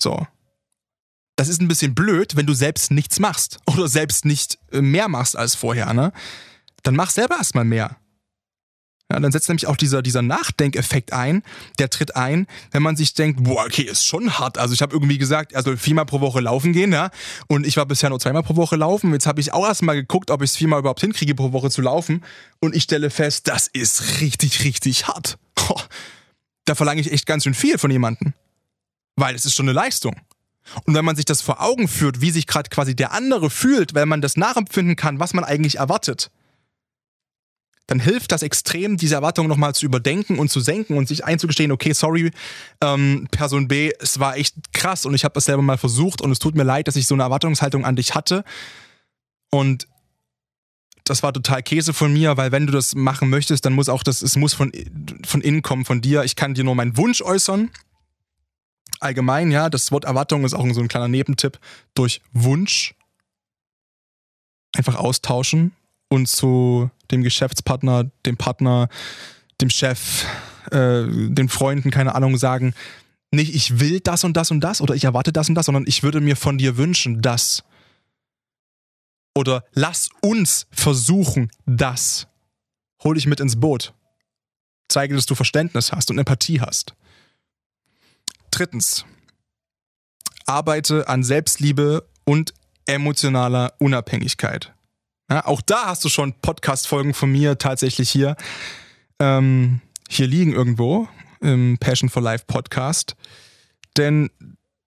So. 0.00 0.26
Das 1.36 1.48
ist 1.48 1.60
ein 1.60 1.68
bisschen 1.68 1.94
blöd, 1.94 2.34
wenn 2.34 2.46
du 2.46 2.52
selbst 2.52 2.90
nichts 2.90 3.20
machst 3.20 3.60
oder 3.66 3.86
selbst 3.86 4.24
nicht 4.24 4.58
äh, 4.72 4.80
mehr 4.80 5.08
machst 5.08 5.36
als 5.36 5.54
vorher, 5.54 5.94
ne? 5.94 6.12
Dann 6.82 6.96
mach 6.96 7.10
selber 7.10 7.36
erstmal 7.36 7.64
mehr. 7.64 7.96
Ja, 9.10 9.20
dann 9.20 9.32
setzt 9.32 9.48
nämlich 9.48 9.66
auch 9.66 9.76
dieser, 9.76 10.02
dieser 10.02 10.20
Nachdenkeffekt 10.20 11.14
ein, 11.14 11.42
der 11.78 11.88
tritt 11.88 12.14
ein, 12.14 12.46
wenn 12.72 12.82
man 12.82 12.94
sich 12.94 13.14
denkt, 13.14 13.42
boah, 13.42 13.64
okay, 13.64 13.82
ist 13.82 14.04
schon 14.06 14.38
hart. 14.38 14.58
Also 14.58 14.74
ich 14.74 14.82
habe 14.82 14.94
irgendwie 14.94 15.16
gesagt, 15.16 15.52
er 15.52 15.62
soll 15.62 15.78
viermal 15.78 16.04
pro 16.04 16.20
Woche 16.20 16.40
laufen 16.40 16.74
gehen, 16.74 16.92
ja. 16.92 17.10
Und 17.46 17.66
ich 17.66 17.78
war 17.78 17.86
bisher 17.86 18.10
nur 18.10 18.20
zweimal 18.20 18.42
pro 18.42 18.56
Woche 18.56 18.76
laufen. 18.76 19.12
Jetzt 19.12 19.26
habe 19.26 19.40
ich 19.40 19.54
auch 19.54 19.66
erstmal 19.66 19.96
geguckt, 19.96 20.30
ob 20.30 20.42
ich 20.42 20.50
es 20.50 20.56
viermal 20.56 20.80
überhaupt 20.80 21.00
hinkriege, 21.00 21.34
pro 21.34 21.52
Woche 21.52 21.70
zu 21.70 21.80
laufen. 21.80 22.22
Und 22.60 22.76
ich 22.76 22.82
stelle 22.82 23.08
fest, 23.08 23.48
das 23.48 23.66
ist 23.66 24.20
richtig, 24.20 24.64
richtig 24.64 25.08
hart. 25.08 25.38
da 26.66 26.74
verlange 26.74 27.00
ich 27.00 27.10
echt 27.10 27.24
ganz 27.24 27.44
schön 27.44 27.54
viel 27.54 27.78
von 27.78 27.90
jemandem. 27.90 28.34
Weil 29.16 29.34
es 29.34 29.46
ist 29.46 29.54
schon 29.54 29.66
eine 29.66 29.72
Leistung. 29.72 30.16
Und 30.84 30.94
wenn 30.94 31.04
man 31.06 31.16
sich 31.16 31.24
das 31.24 31.40
vor 31.40 31.62
Augen 31.62 31.88
führt, 31.88 32.20
wie 32.20 32.30
sich 32.30 32.46
gerade 32.46 32.68
quasi 32.68 32.94
der 32.94 33.12
andere 33.12 33.48
fühlt, 33.48 33.94
weil 33.94 34.04
man 34.04 34.20
das 34.20 34.36
nachempfinden 34.36 34.96
kann, 34.96 35.18
was 35.18 35.32
man 35.32 35.44
eigentlich 35.44 35.76
erwartet, 35.76 36.30
dann 37.88 38.00
hilft 38.00 38.32
das 38.32 38.42
extrem, 38.42 38.98
diese 38.98 39.14
Erwartungen 39.14 39.48
nochmal 39.48 39.74
zu 39.74 39.86
überdenken 39.86 40.38
und 40.38 40.50
zu 40.50 40.60
senken 40.60 40.96
und 40.98 41.08
sich 41.08 41.24
einzugestehen, 41.24 41.72
okay, 41.72 41.94
sorry, 41.94 42.30
ähm, 42.82 43.28
Person 43.30 43.66
B, 43.66 43.90
es 43.98 44.20
war 44.20 44.36
echt 44.36 44.74
krass 44.74 45.06
und 45.06 45.14
ich 45.14 45.24
habe 45.24 45.32
das 45.32 45.46
selber 45.46 45.62
mal 45.62 45.78
versucht 45.78 46.20
und 46.20 46.30
es 46.30 46.38
tut 46.38 46.54
mir 46.54 46.64
leid, 46.64 46.86
dass 46.86 46.96
ich 46.96 47.06
so 47.06 47.14
eine 47.14 47.22
Erwartungshaltung 47.22 47.86
an 47.86 47.96
dich 47.96 48.14
hatte. 48.14 48.44
Und 49.50 49.88
das 51.04 51.22
war 51.22 51.32
total 51.32 51.62
Käse 51.62 51.94
von 51.94 52.12
mir, 52.12 52.36
weil 52.36 52.52
wenn 52.52 52.66
du 52.66 52.74
das 52.74 52.94
machen 52.94 53.30
möchtest, 53.30 53.64
dann 53.64 53.72
muss 53.72 53.88
auch 53.88 54.02
das, 54.02 54.20
es 54.20 54.36
muss 54.36 54.52
von, 54.52 54.70
von 55.24 55.40
innen 55.40 55.62
kommen, 55.62 55.86
von 55.86 56.02
dir. 56.02 56.24
Ich 56.24 56.36
kann 56.36 56.52
dir 56.52 56.64
nur 56.64 56.74
meinen 56.74 56.98
Wunsch 56.98 57.22
äußern. 57.22 57.70
Allgemein, 59.00 59.50
ja, 59.50 59.70
das 59.70 59.90
Wort 59.92 60.04
Erwartung 60.04 60.44
ist 60.44 60.52
auch 60.52 60.70
so 60.74 60.82
ein 60.82 60.88
kleiner 60.88 61.08
Nebentipp. 61.08 61.58
Durch 61.94 62.20
Wunsch 62.34 62.94
einfach 64.76 64.96
austauschen 64.96 65.72
und 66.08 66.28
zu 66.28 66.90
dem 67.10 67.22
Geschäftspartner, 67.22 68.10
dem 68.26 68.36
Partner, 68.36 68.88
dem 69.60 69.70
Chef, 69.70 70.24
äh, 70.70 71.04
den 71.06 71.48
Freunden, 71.48 71.90
keine 71.90 72.14
Ahnung, 72.14 72.36
sagen, 72.36 72.74
nicht 73.30 73.54
ich 73.54 73.80
will 73.80 74.00
das 74.00 74.24
und 74.24 74.36
das 74.36 74.50
und 74.50 74.60
das 74.60 74.80
oder 74.80 74.94
ich 74.94 75.04
erwarte 75.04 75.32
das 75.32 75.48
und 75.48 75.54
das, 75.54 75.66
sondern 75.66 75.84
ich 75.86 76.02
würde 76.02 76.20
mir 76.20 76.36
von 76.36 76.58
dir 76.58 76.76
wünschen, 76.76 77.20
das. 77.20 77.62
Oder 79.34 79.64
lass 79.72 80.08
uns 80.20 80.66
versuchen, 80.70 81.50
das. 81.66 82.26
Hol 83.04 83.14
dich 83.14 83.26
mit 83.26 83.40
ins 83.40 83.60
Boot. 83.60 83.92
Zeige, 84.88 85.14
dass 85.14 85.26
du 85.26 85.34
Verständnis 85.34 85.92
hast 85.92 86.10
und 86.10 86.18
Empathie 86.18 86.60
hast. 86.60 86.94
Drittens. 88.50 89.04
Arbeite 90.46 91.08
an 91.08 91.22
Selbstliebe 91.22 92.08
und 92.24 92.54
emotionaler 92.86 93.74
Unabhängigkeit. 93.78 94.72
Ja, 95.30 95.44
auch 95.44 95.60
da 95.60 95.86
hast 95.86 96.04
du 96.04 96.08
schon 96.08 96.32
Podcast-Folgen 96.40 97.12
von 97.12 97.30
mir 97.30 97.58
tatsächlich 97.58 98.10
hier, 98.10 98.36
ähm, 99.18 99.80
hier 100.08 100.26
liegen 100.26 100.52
irgendwo 100.52 101.06
im 101.40 101.76
Passion 101.78 102.08
for 102.08 102.22
Life 102.22 102.44
Podcast. 102.46 103.14
Denn 103.96 104.30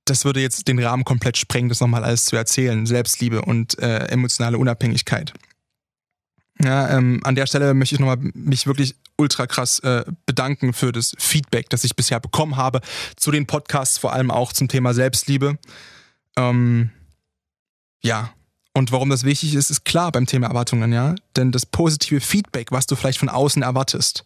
das 0.05 0.25
würde 0.25 0.41
jetzt 0.41 0.67
den 0.67 0.79
Rahmen 0.79 1.03
komplett 1.03 1.37
sprengen, 1.37 1.69
das 1.69 1.79
nochmal 1.79 2.03
alles 2.03 2.25
zu 2.25 2.35
erzählen. 2.35 2.87
Selbstliebe 2.87 3.43
und 3.43 3.77
äh, 3.79 4.07
emotionale 4.07 4.57
Unabhängigkeit. 4.57 5.31
Ja, 6.63 6.89
ähm, 6.97 7.21
an 7.23 7.35
der 7.35 7.47
Stelle 7.47 7.73
möchte 7.73 7.95
ich 7.95 7.99
nochmal 7.99 8.17
mich 8.19 8.67
wirklich 8.67 8.95
ultra 9.17 9.47
krass 9.47 9.79
äh, 9.79 10.05
bedanken 10.25 10.73
für 10.73 10.91
das 10.91 11.13
Feedback, 11.17 11.69
das 11.69 11.83
ich 11.83 11.95
bisher 11.95 12.19
bekommen 12.19 12.57
habe 12.57 12.81
zu 13.15 13.31
den 13.31 13.45
Podcasts, 13.47 13.97
vor 13.97 14.13
allem 14.13 14.31
auch 14.31 14.53
zum 14.53 14.67
Thema 14.67 14.93
Selbstliebe. 14.93 15.57
Ähm, 16.35 16.91
ja, 18.03 18.33
und 18.73 18.91
warum 18.91 19.09
das 19.09 19.23
wichtig 19.23 19.53
ist, 19.55 19.69
ist 19.69 19.83
klar 19.83 20.11
beim 20.11 20.25
Thema 20.25 20.47
Erwartungen, 20.47 20.93
ja. 20.93 21.15
Denn 21.35 21.51
das 21.51 21.65
positive 21.65 22.21
Feedback, 22.21 22.71
was 22.71 22.87
du 22.87 22.95
vielleicht 22.95 23.19
von 23.19 23.29
außen 23.29 23.63
erwartest, 23.63 24.25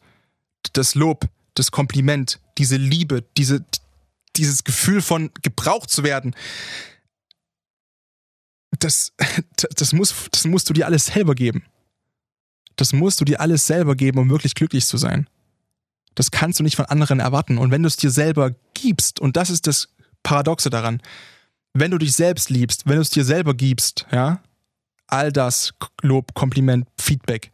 das 0.73 0.95
Lob, 0.95 1.27
das 1.55 1.71
Kompliment, 1.71 2.39
diese 2.57 2.77
Liebe, 2.77 3.23
diese, 3.37 3.65
dieses 4.35 4.63
Gefühl 4.63 5.01
von 5.01 5.31
gebraucht 5.41 5.89
zu 5.89 6.03
werden, 6.03 6.35
das, 8.79 9.13
das, 9.75 9.93
muss, 9.93 10.13
das 10.31 10.45
musst 10.45 10.69
du 10.69 10.73
dir 10.73 10.85
alles 10.85 11.05
selber 11.07 11.33
geben. 11.33 11.65
Das 12.75 12.93
musst 12.93 13.21
du 13.21 13.25
dir 13.25 13.39
alles 13.39 13.65
selber 13.65 13.95
geben, 13.95 14.19
um 14.19 14.29
wirklich 14.29 14.53
glücklich 14.53 14.85
zu 14.85 14.97
sein. 14.97 15.29
Das 16.13 16.31
kannst 16.31 16.59
du 16.59 16.63
nicht 16.63 16.75
von 16.75 16.85
anderen 16.85 17.19
erwarten. 17.19 17.57
Und 17.57 17.71
wenn 17.71 17.83
du 17.83 17.87
es 17.87 17.97
dir 17.97 18.11
selber 18.11 18.51
gibst, 18.73 19.19
und 19.19 19.37
das 19.37 19.49
ist 19.49 19.65
das 19.65 19.89
Paradoxe 20.23 20.69
daran, 20.69 21.01
wenn 21.75 21.91
du 21.91 21.97
dich 21.97 22.13
selbst 22.13 22.49
liebst, 22.49 22.87
wenn 22.87 22.95
du 22.95 23.01
es 23.01 23.09
dir 23.09 23.25
selber 23.25 23.53
gibst, 23.53 24.07
ja, 24.11 24.41
all 25.07 25.31
das, 25.31 25.73
Lob, 26.01 26.33
Kompliment, 26.33 26.87
Feedback, 26.99 27.51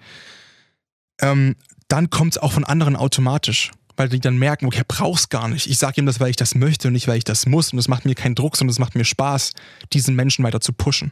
ähm, 1.19 1.55
dann 1.87 2.09
kommt 2.09 2.33
es 2.33 2.37
auch 2.37 2.53
von 2.53 2.63
anderen 2.63 2.95
automatisch. 2.95 3.71
Weil 3.97 4.07
die 4.07 4.21
dann 4.21 4.37
merken, 4.37 4.65
okay, 4.67 4.83
brauch's 4.87 5.27
gar 5.27 5.49
nicht. 5.49 5.67
Ich 5.67 5.77
sage 5.77 5.99
ihm 5.99 6.05
das, 6.05 6.19
weil 6.21 6.29
ich 6.29 6.37
das 6.37 6.55
möchte 6.55 6.87
und 6.87 6.93
nicht, 6.93 7.07
weil 7.07 7.17
ich 7.17 7.25
das 7.25 7.45
muss. 7.45 7.73
Und 7.73 7.77
es 7.77 7.89
macht 7.89 8.05
mir 8.05 8.15
keinen 8.15 8.35
Druck, 8.35 8.55
sondern 8.55 8.71
es 8.71 8.79
macht 8.79 8.95
mir 8.95 9.03
Spaß, 9.03 9.51
diesen 9.91 10.15
Menschen 10.15 10.45
weiter 10.45 10.61
zu 10.61 10.71
pushen. 10.71 11.11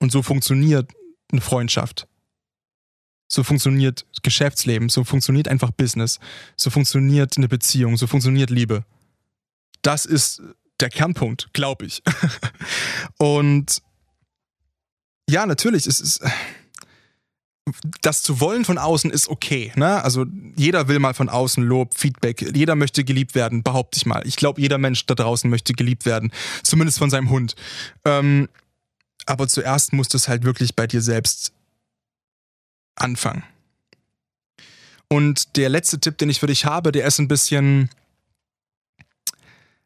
Und 0.00 0.10
so 0.10 0.22
funktioniert 0.22 0.90
eine 1.30 1.40
Freundschaft. 1.40 2.08
So 3.28 3.44
funktioniert 3.44 4.06
Geschäftsleben, 4.22 4.88
so 4.88 5.04
funktioniert 5.04 5.46
einfach 5.48 5.70
Business, 5.70 6.18
so 6.56 6.70
funktioniert 6.70 7.36
eine 7.36 7.48
Beziehung, 7.48 7.96
so 7.96 8.06
funktioniert 8.06 8.50
Liebe. 8.50 8.84
Das 9.82 10.04
ist 10.04 10.42
der 10.80 10.90
Kernpunkt, 10.90 11.52
glaube 11.52 11.86
ich. 11.86 12.02
Und 13.18 13.82
ja, 15.28 15.46
natürlich, 15.46 15.86
es 15.86 16.00
ist 16.00 16.22
das 18.00 18.22
zu 18.22 18.40
wollen 18.40 18.64
von 18.64 18.78
außen 18.78 19.10
ist 19.10 19.28
okay. 19.28 19.72
Ne? 19.76 20.02
Also 20.02 20.26
jeder 20.56 20.88
will 20.88 20.98
mal 20.98 21.14
von 21.14 21.28
außen 21.28 21.62
Lob, 21.62 21.94
Feedback. 21.94 22.54
Jeder 22.54 22.74
möchte 22.74 23.04
geliebt 23.04 23.34
werden, 23.34 23.62
behaupte 23.62 23.96
ich 23.96 24.06
mal. 24.06 24.26
Ich 24.26 24.36
glaube, 24.36 24.60
jeder 24.60 24.78
Mensch 24.78 25.06
da 25.06 25.14
draußen 25.14 25.48
möchte 25.50 25.72
geliebt 25.72 26.06
werden. 26.06 26.32
Zumindest 26.62 26.98
von 26.98 27.10
seinem 27.10 27.30
Hund. 27.30 27.54
Ähm, 28.04 28.48
aber 29.26 29.48
zuerst 29.48 29.92
muss 29.92 30.08
das 30.08 30.28
halt 30.28 30.44
wirklich 30.44 30.74
bei 30.74 30.86
dir 30.86 31.02
selbst 31.02 31.52
anfangen. 32.96 33.44
Und 35.08 35.56
der 35.56 35.68
letzte 35.68 36.00
Tipp, 36.00 36.18
den 36.18 36.30
ich 36.30 36.40
für 36.40 36.46
dich 36.46 36.64
habe, 36.64 36.92
der 36.92 37.06
ist 37.06 37.18
ein 37.18 37.28
bisschen, 37.28 37.90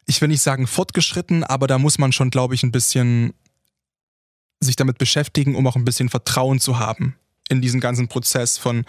ich 0.05 0.21
will 0.21 0.27
nicht 0.27 0.41
sagen 0.41 0.67
fortgeschritten, 0.67 1.43
aber 1.43 1.67
da 1.67 1.77
muss 1.77 1.97
man 1.97 2.11
schon, 2.11 2.29
glaube 2.29 2.55
ich, 2.55 2.63
ein 2.63 2.71
bisschen 2.71 3.33
sich 4.59 4.75
damit 4.75 4.97
beschäftigen, 4.97 5.55
um 5.55 5.67
auch 5.67 5.75
ein 5.75 5.85
bisschen 5.85 6.09
Vertrauen 6.09 6.59
zu 6.59 6.79
haben 6.79 7.15
in 7.49 7.61
diesen 7.61 7.79
ganzen 7.79 8.07
Prozess 8.07 8.57
von 8.57 8.85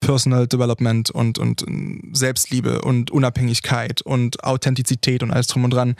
Personal 0.00 0.46
Development 0.46 1.10
und, 1.10 1.38
und 1.38 1.64
Selbstliebe 2.12 2.82
und 2.82 3.10
Unabhängigkeit 3.10 4.02
und 4.02 4.44
Authentizität 4.44 5.22
und 5.22 5.30
alles 5.30 5.48
drum 5.48 5.64
und 5.64 5.70
dran. 5.70 5.96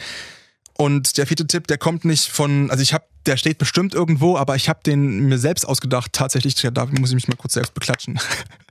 Und 0.75 1.17
der 1.17 1.27
vierte 1.27 1.47
Tipp, 1.47 1.67
der 1.67 1.79
kommt 1.79 2.05
nicht 2.05 2.29
von, 2.29 2.71
also 2.71 2.83
ich 2.83 2.93
habe, 2.93 3.05
der 3.25 3.37
steht 3.37 3.59
bestimmt 3.59 3.95
irgendwo, 3.95 4.37
aber 4.37 4.55
ich 4.55 4.69
habe 4.69 4.81
den 4.85 5.29
mir 5.29 5.39
selbst 5.39 5.67
ausgedacht. 5.67 6.13
Tatsächlich, 6.13 6.55
da 6.55 6.87
muss 6.87 7.11
ich 7.11 7.15
mich 7.15 7.29
mal 7.29 7.37
kurz 7.37 7.55
selbst 7.55 7.75
beklatschen. 7.75 8.21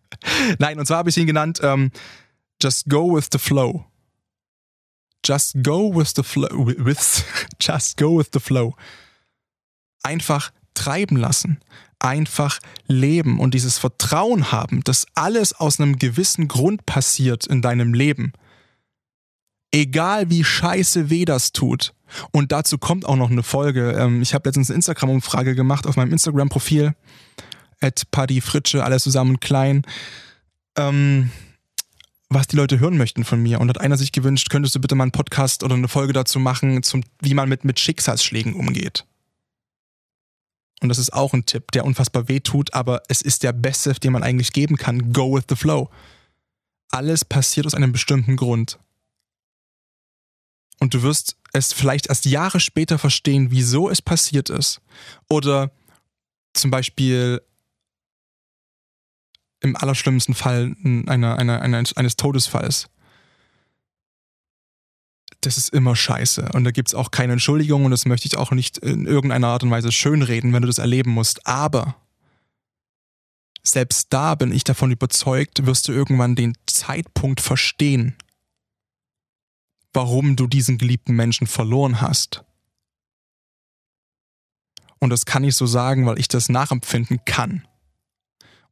Nein, 0.59 0.79
und 0.79 0.85
zwar 0.85 0.99
habe 0.99 1.09
ich 1.09 1.17
ihn 1.17 1.27
genannt, 1.27 1.59
ähm, 1.63 1.91
Just 2.61 2.87
go 2.87 3.15
with 3.15 3.27
the 3.31 3.37
flow. 3.37 3.85
Just 5.25 5.63
go 5.63 5.93
with 5.93 6.13
the 6.15 6.23
flow. 6.23 6.47
With, 6.65 7.25
just 7.59 7.97
go 7.97 8.17
with 8.17 8.29
the 8.33 8.39
flow. 8.39 8.75
Einfach 10.03 10.51
treiben 10.73 11.17
lassen 11.17 11.59
einfach 12.05 12.59
leben 12.87 13.39
und 13.39 13.53
dieses 13.53 13.77
Vertrauen 13.77 14.51
haben, 14.51 14.83
dass 14.83 15.07
alles 15.15 15.53
aus 15.53 15.79
einem 15.79 15.97
gewissen 15.97 16.47
Grund 16.47 16.85
passiert 16.85 17.47
in 17.47 17.61
deinem 17.61 17.93
Leben. 17.93 18.33
Egal 19.71 20.29
wie 20.29 20.43
scheiße 20.43 21.09
weh 21.09 21.25
das 21.25 21.51
tut. 21.51 21.93
Und 22.31 22.51
dazu 22.51 22.77
kommt 22.77 23.05
auch 23.05 23.15
noch 23.15 23.31
eine 23.31 23.43
Folge. 23.43 23.91
Ähm, 23.91 24.21
ich 24.21 24.33
habe 24.33 24.47
letztens 24.47 24.69
eine 24.69 24.75
Instagram-Umfrage 24.75 25.55
gemacht 25.55 25.87
auf 25.87 25.97
meinem 25.97 26.13
Instagram-Profil. 26.13 26.93
At 27.81 28.03
Paddy 28.11 28.39
Fritsche, 28.39 28.83
alles 28.83 29.03
zusammen 29.03 29.39
klein. 29.39 29.81
Ähm, 30.77 31.31
was 32.29 32.47
die 32.47 32.55
Leute 32.55 32.79
hören 32.79 32.97
möchten 32.97 33.23
von 33.23 33.41
mir. 33.41 33.59
Und 33.59 33.69
hat 33.69 33.79
einer 33.79 33.97
sich 33.97 34.11
gewünscht, 34.11 34.49
könntest 34.49 34.75
du 34.75 34.81
bitte 34.81 34.95
mal 34.95 35.03
einen 35.03 35.11
Podcast 35.11 35.63
oder 35.63 35.75
eine 35.75 35.87
Folge 35.87 36.13
dazu 36.13 36.39
machen, 36.39 36.83
zum, 36.83 37.03
wie 37.21 37.33
man 37.33 37.49
mit, 37.49 37.65
mit 37.65 37.79
Schicksalsschlägen 37.79 38.53
umgeht. 38.53 39.05
Und 40.81 40.89
das 40.89 40.97
ist 40.97 41.13
auch 41.13 41.33
ein 41.33 41.45
Tipp, 41.45 41.71
der 41.71 41.85
unfassbar 41.85 42.27
weh 42.27 42.39
tut, 42.39 42.73
aber 42.73 43.01
es 43.07 43.21
ist 43.21 43.43
der 43.43 43.53
beste, 43.53 43.93
den 43.93 44.11
man 44.11 44.23
eigentlich 44.23 44.53
geben 44.53 44.77
kann. 44.77 45.13
Go 45.13 45.35
with 45.35 45.45
the 45.49 45.55
flow. 45.55 45.89
Alles 46.89 47.25
passiert 47.25 47.65
aus 47.65 47.73
einem 47.73 47.91
bestimmten 47.91 48.35
Grund. 48.35 48.79
Und 50.79 50.93
du 50.93 51.01
wirst 51.03 51.37
es 51.53 51.71
vielleicht 51.71 52.07
erst 52.07 52.25
Jahre 52.25 52.59
später 52.59 52.97
verstehen, 52.99 53.49
wieso 53.51 53.89
es 53.89 54.01
passiert 54.01 54.49
ist. 54.49 54.81
Oder 55.29 55.71
zum 56.53 56.71
Beispiel 56.71 57.41
im 59.65 59.75
allerschlimmsten 59.75 60.33
Fall 60.33 60.75
einer, 61.07 61.37
einer, 61.37 61.61
einer, 61.61 61.83
eines 61.95 62.15
Todesfalls 62.15 62.89
das 65.45 65.57
ist 65.57 65.69
immer 65.69 65.95
scheiße. 65.95 66.49
Und 66.53 66.63
da 66.63 66.71
gibt 66.71 66.89
es 66.89 66.95
auch 66.95 67.11
keine 67.11 67.33
Entschuldigung 67.33 67.85
und 67.85 67.91
das 67.91 68.05
möchte 68.05 68.27
ich 68.27 68.37
auch 68.37 68.51
nicht 68.51 68.77
in 68.79 69.05
irgendeiner 69.05 69.47
Art 69.47 69.63
und 69.63 69.71
Weise 69.71 69.91
schönreden, 69.91 70.53
wenn 70.53 70.61
du 70.61 70.67
das 70.67 70.77
erleben 70.77 71.11
musst. 71.11 71.45
Aber 71.45 71.95
selbst 73.63 74.07
da 74.11 74.35
bin 74.35 74.51
ich 74.51 74.63
davon 74.63 74.91
überzeugt, 74.91 75.65
wirst 75.65 75.87
du 75.87 75.91
irgendwann 75.91 76.35
den 76.35 76.57
Zeitpunkt 76.65 77.41
verstehen, 77.41 78.15
warum 79.93 80.35
du 80.35 80.47
diesen 80.47 80.77
geliebten 80.77 81.15
Menschen 81.15 81.47
verloren 81.47 82.01
hast. 82.01 82.43
Und 84.99 85.09
das 85.09 85.25
kann 85.25 85.43
ich 85.43 85.55
so 85.55 85.65
sagen, 85.65 86.05
weil 86.05 86.19
ich 86.19 86.27
das 86.27 86.49
nachempfinden 86.49 87.19
kann. 87.25 87.67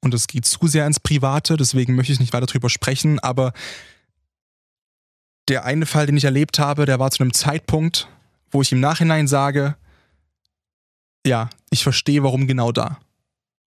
Und 0.04 0.14
es 0.14 0.28
geht 0.28 0.46
zu 0.46 0.68
sehr 0.68 0.86
ins 0.86 1.00
Private, 1.00 1.56
deswegen 1.56 1.96
möchte 1.96 2.12
ich 2.12 2.20
nicht 2.20 2.34
weiter 2.34 2.46
drüber 2.46 2.70
sprechen, 2.70 3.20
aber 3.20 3.54
der 5.48 5.64
eine 5.64 5.86
Fall, 5.86 6.08
den 6.08 6.18
ich 6.18 6.26
erlebt 6.26 6.60
habe, 6.60 6.86
der 6.86 7.00
war 7.00 7.10
zu 7.10 7.24
einem 7.24 7.32
Zeitpunkt, 7.32 8.10
wo 8.52 8.62
ich 8.62 8.74
im 8.74 8.82
Nachhinein 8.82 9.30
sage, 9.30 9.78
ja, 11.26 11.50
ich 11.70 11.84
verstehe, 11.84 12.22
warum 12.22 12.48
genau 12.48 12.74
da. 12.74 13.00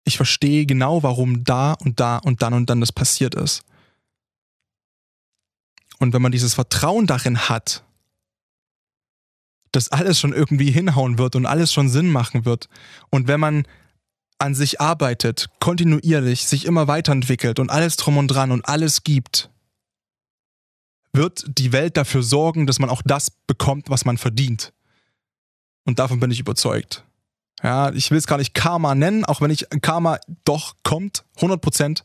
Ich 0.05 0.16
verstehe 0.16 0.64
genau, 0.64 1.03
warum 1.03 1.45
da 1.45 1.75
und 1.75 2.01
da 2.01 2.16
und 2.16 2.40
dann 2.40 2.55
und 2.55 2.71
dann 2.71 2.81
das 2.81 2.92
passiert 2.92 3.35
ist. 3.35 3.62
Und 5.99 6.14
wenn 6.14 6.23
man 6.23 6.33
dieses 6.33 6.55
Vertrauen 6.55 7.07
darin 7.07 7.51
hat, 7.51 7.85
dass 9.71 9.90
alles 9.90 10.18
schon 10.18 10.33
irgendwie 10.33 10.71
hinhauen 10.71 11.18
wird 11.18 11.37
und 11.37 11.45
alles 11.45 11.75
schon 11.75 11.90
Sinn 11.90 12.11
machen 12.11 12.47
wird, 12.47 12.71
und 13.11 13.29
wenn 13.29 13.38
man 13.38 13.66
an 14.42 14.55
sich 14.55 14.81
arbeitet, 14.81 15.48
kontinuierlich, 15.61 16.46
sich 16.46 16.66
immer 16.66 16.88
weiterentwickelt 16.88 17.59
und 17.59 17.70
alles 17.70 17.96
drum 17.96 18.16
und 18.18 18.28
dran 18.28 18.50
und 18.50 18.68
alles 18.68 19.05
gibt, 19.05 19.50
wird 21.12 21.44
die 21.46 21.72
Welt 21.72 21.96
dafür 21.96 22.22
sorgen, 22.22 22.66
dass 22.66 22.78
man 22.78 22.90
auch 22.90 23.02
das 23.05 23.31
bekommt, 23.31 23.88
was 23.88 24.05
man 24.05 24.18
verdient. 24.18 24.72
Und 25.85 25.98
davon 25.98 26.20
bin 26.20 26.31
ich 26.31 26.40
überzeugt. 26.40 27.05
Ja, 27.62 27.92
ich 27.92 28.11
will 28.11 28.18
es 28.18 28.26
gar 28.26 28.38
nicht 28.38 28.55
Karma 28.55 28.94
nennen, 28.94 29.24
auch 29.24 29.40
wenn 29.40 29.50
ich 29.50 29.66
Karma 29.81 30.18
doch 30.44 30.74
kommt, 30.83 31.24
100%. 31.38 32.02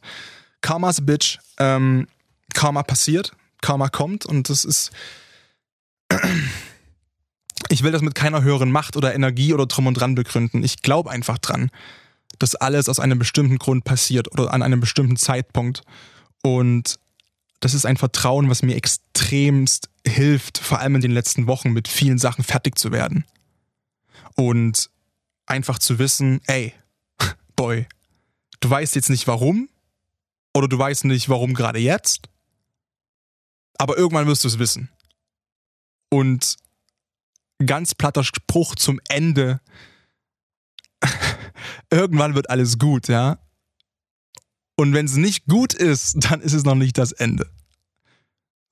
Karma's 0.62 1.06
bitch. 1.06 1.40
Ähm, 1.60 2.08
Karma 2.54 2.84
passiert, 2.84 3.32
Karma 3.62 3.90
kommt 3.90 4.26
und 4.26 4.50
das 4.50 4.66
ist. 4.66 4.92
Ich 7.70 7.84
will 7.84 7.92
das 7.92 8.02
mit 8.02 8.16
keiner 8.16 8.44
höheren 8.44 8.72
Macht 8.72 8.96
oder 8.96 9.14
Energie 9.14 9.54
oder 9.54 9.66
drum 9.66 9.88
und 9.88 9.96
dran 9.96 10.16
begründen. 10.16 10.64
Ich 10.64 10.84
glaube 10.84 11.10
einfach 11.10 11.38
dran, 11.38 11.72
dass 12.40 12.56
alles 12.56 12.90
aus 12.90 13.00
einem 13.00 13.20
bestimmten 13.20 13.58
Grund 13.58 13.84
passiert 13.84 14.32
oder 14.32 14.54
an 14.54 14.62
einem 14.62 14.80
bestimmten 14.80 15.18
Zeitpunkt. 15.18 15.82
Und 16.44 17.00
das 17.60 17.74
ist 17.74 17.86
ein 17.86 17.98
Vertrauen, 17.98 18.50
was 18.50 18.62
mir 18.62 18.76
extremst 18.76 19.90
hilft, 20.06 20.58
vor 20.58 20.80
allem 20.80 20.96
in 20.96 21.02
den 21.02 21.12
letzten 21.12 21.48
Wochen 21.48 21.72
mit 21.72 21.88
vielen 21.88 22.18
Sachen 22.18 22.44
fertig 22.44 22.78
zu 22.78 22.92
werden. 22.92 23.26
Und 24.36 24.90
einfach 25.46 25.80
zu 25.80 25.98
wissen, 26.00 26.42
ey, 26.46 26.74
Boy, 27.56 27.88
du 28.60 28.70
weißt 28.70 28.96
jetzt 28.96 29.10
nicht 29.10 29.28
warum 29.28 29.70
oder 30.54 30.68
du 30.68 30.78
weißt 30.78 31.06
nicht 31.06 31.30
warum 31.30 31.54
gerade 31.54 31.80
jetzt, 31.80 32.30
aber 33.78 33.98
irgendwann 33.98 34.28
wirst 34.28 34.44
du 34.44 34.48
es 34.48 34.60
wissen. 34.60 34.90
Und 36.10 36.58
ganz 37.66 37.96
platter 37.96 38.24
Spruch 38.24 38.76
zum 38.76 39.00
Ende, 39.10 39.60
irgendwann 41.92 42.36
wird 42.36 42.50
alles 42.50 42.78
gut, 42.78 43.08
ja. 43.08 43.40
Und 44.76 44.94
wenn 44.94 45.06
es 45.06 45.16
nicht 45.16 45.46
gut 45.48 45.74
ist, 45.74 46.16
dann 46.30 46.42
ist 46.42 46.54
es 46.54 46.64
noch 46.64 46.76
nicht 46.76 46.98
das 46.98 47.12
Ende. 47.12 47.50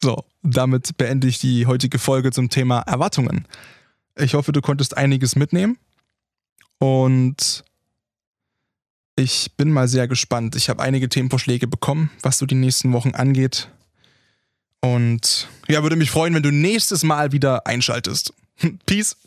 So, 0.03 0.25
damit 0.43 0.97
beende 0.97 1.27
ich 1.27 1.39
die 1.39 1.65
heutige 1.65 1.99
Folge 1.99 2.31
zum 2.31 2.49
Thema 2.49 2.81
Erwartungen. 2.81 3.47
Ich 4.17 4.33
hoffe, 4.33 4.51
du 4.51 4.61
konntest 4.61 4.97
einiges 4.97 5.35
mitnehmen. 5.35 5.77
Und 6.77 7.63
ich 9.15 9.53
bin 9.55 9.71
mal 9.71 9.87
sehr 9.87 10.07
gespannt. 10.07 10.55
Ich 10.55 10.69
habe 10.69 10.83
einige 10.83 11.09
Themenvorschläge 11.09 11.67
bekommen, 11.67 12.11
was 12.21 12.37
so 12.37 12.45
die 12.45 12.55
nächsten 12.55 12.91
Wochen 12.93 13.15
angeht. 13.15 13.69
Und 14.81 15.47
ja, 15.67 15.81
würde 15.83 15.95
mich 15.95 16.11
freuen, 16.11 16.33
wenn 16.35 16.43
du 16.43 16.51
nächstes 16.51 17.03
Mal 17.03 17.31
wieder 17.31 17.65
einschaltest. 17.65 18.33
Peace. 18.85 19.17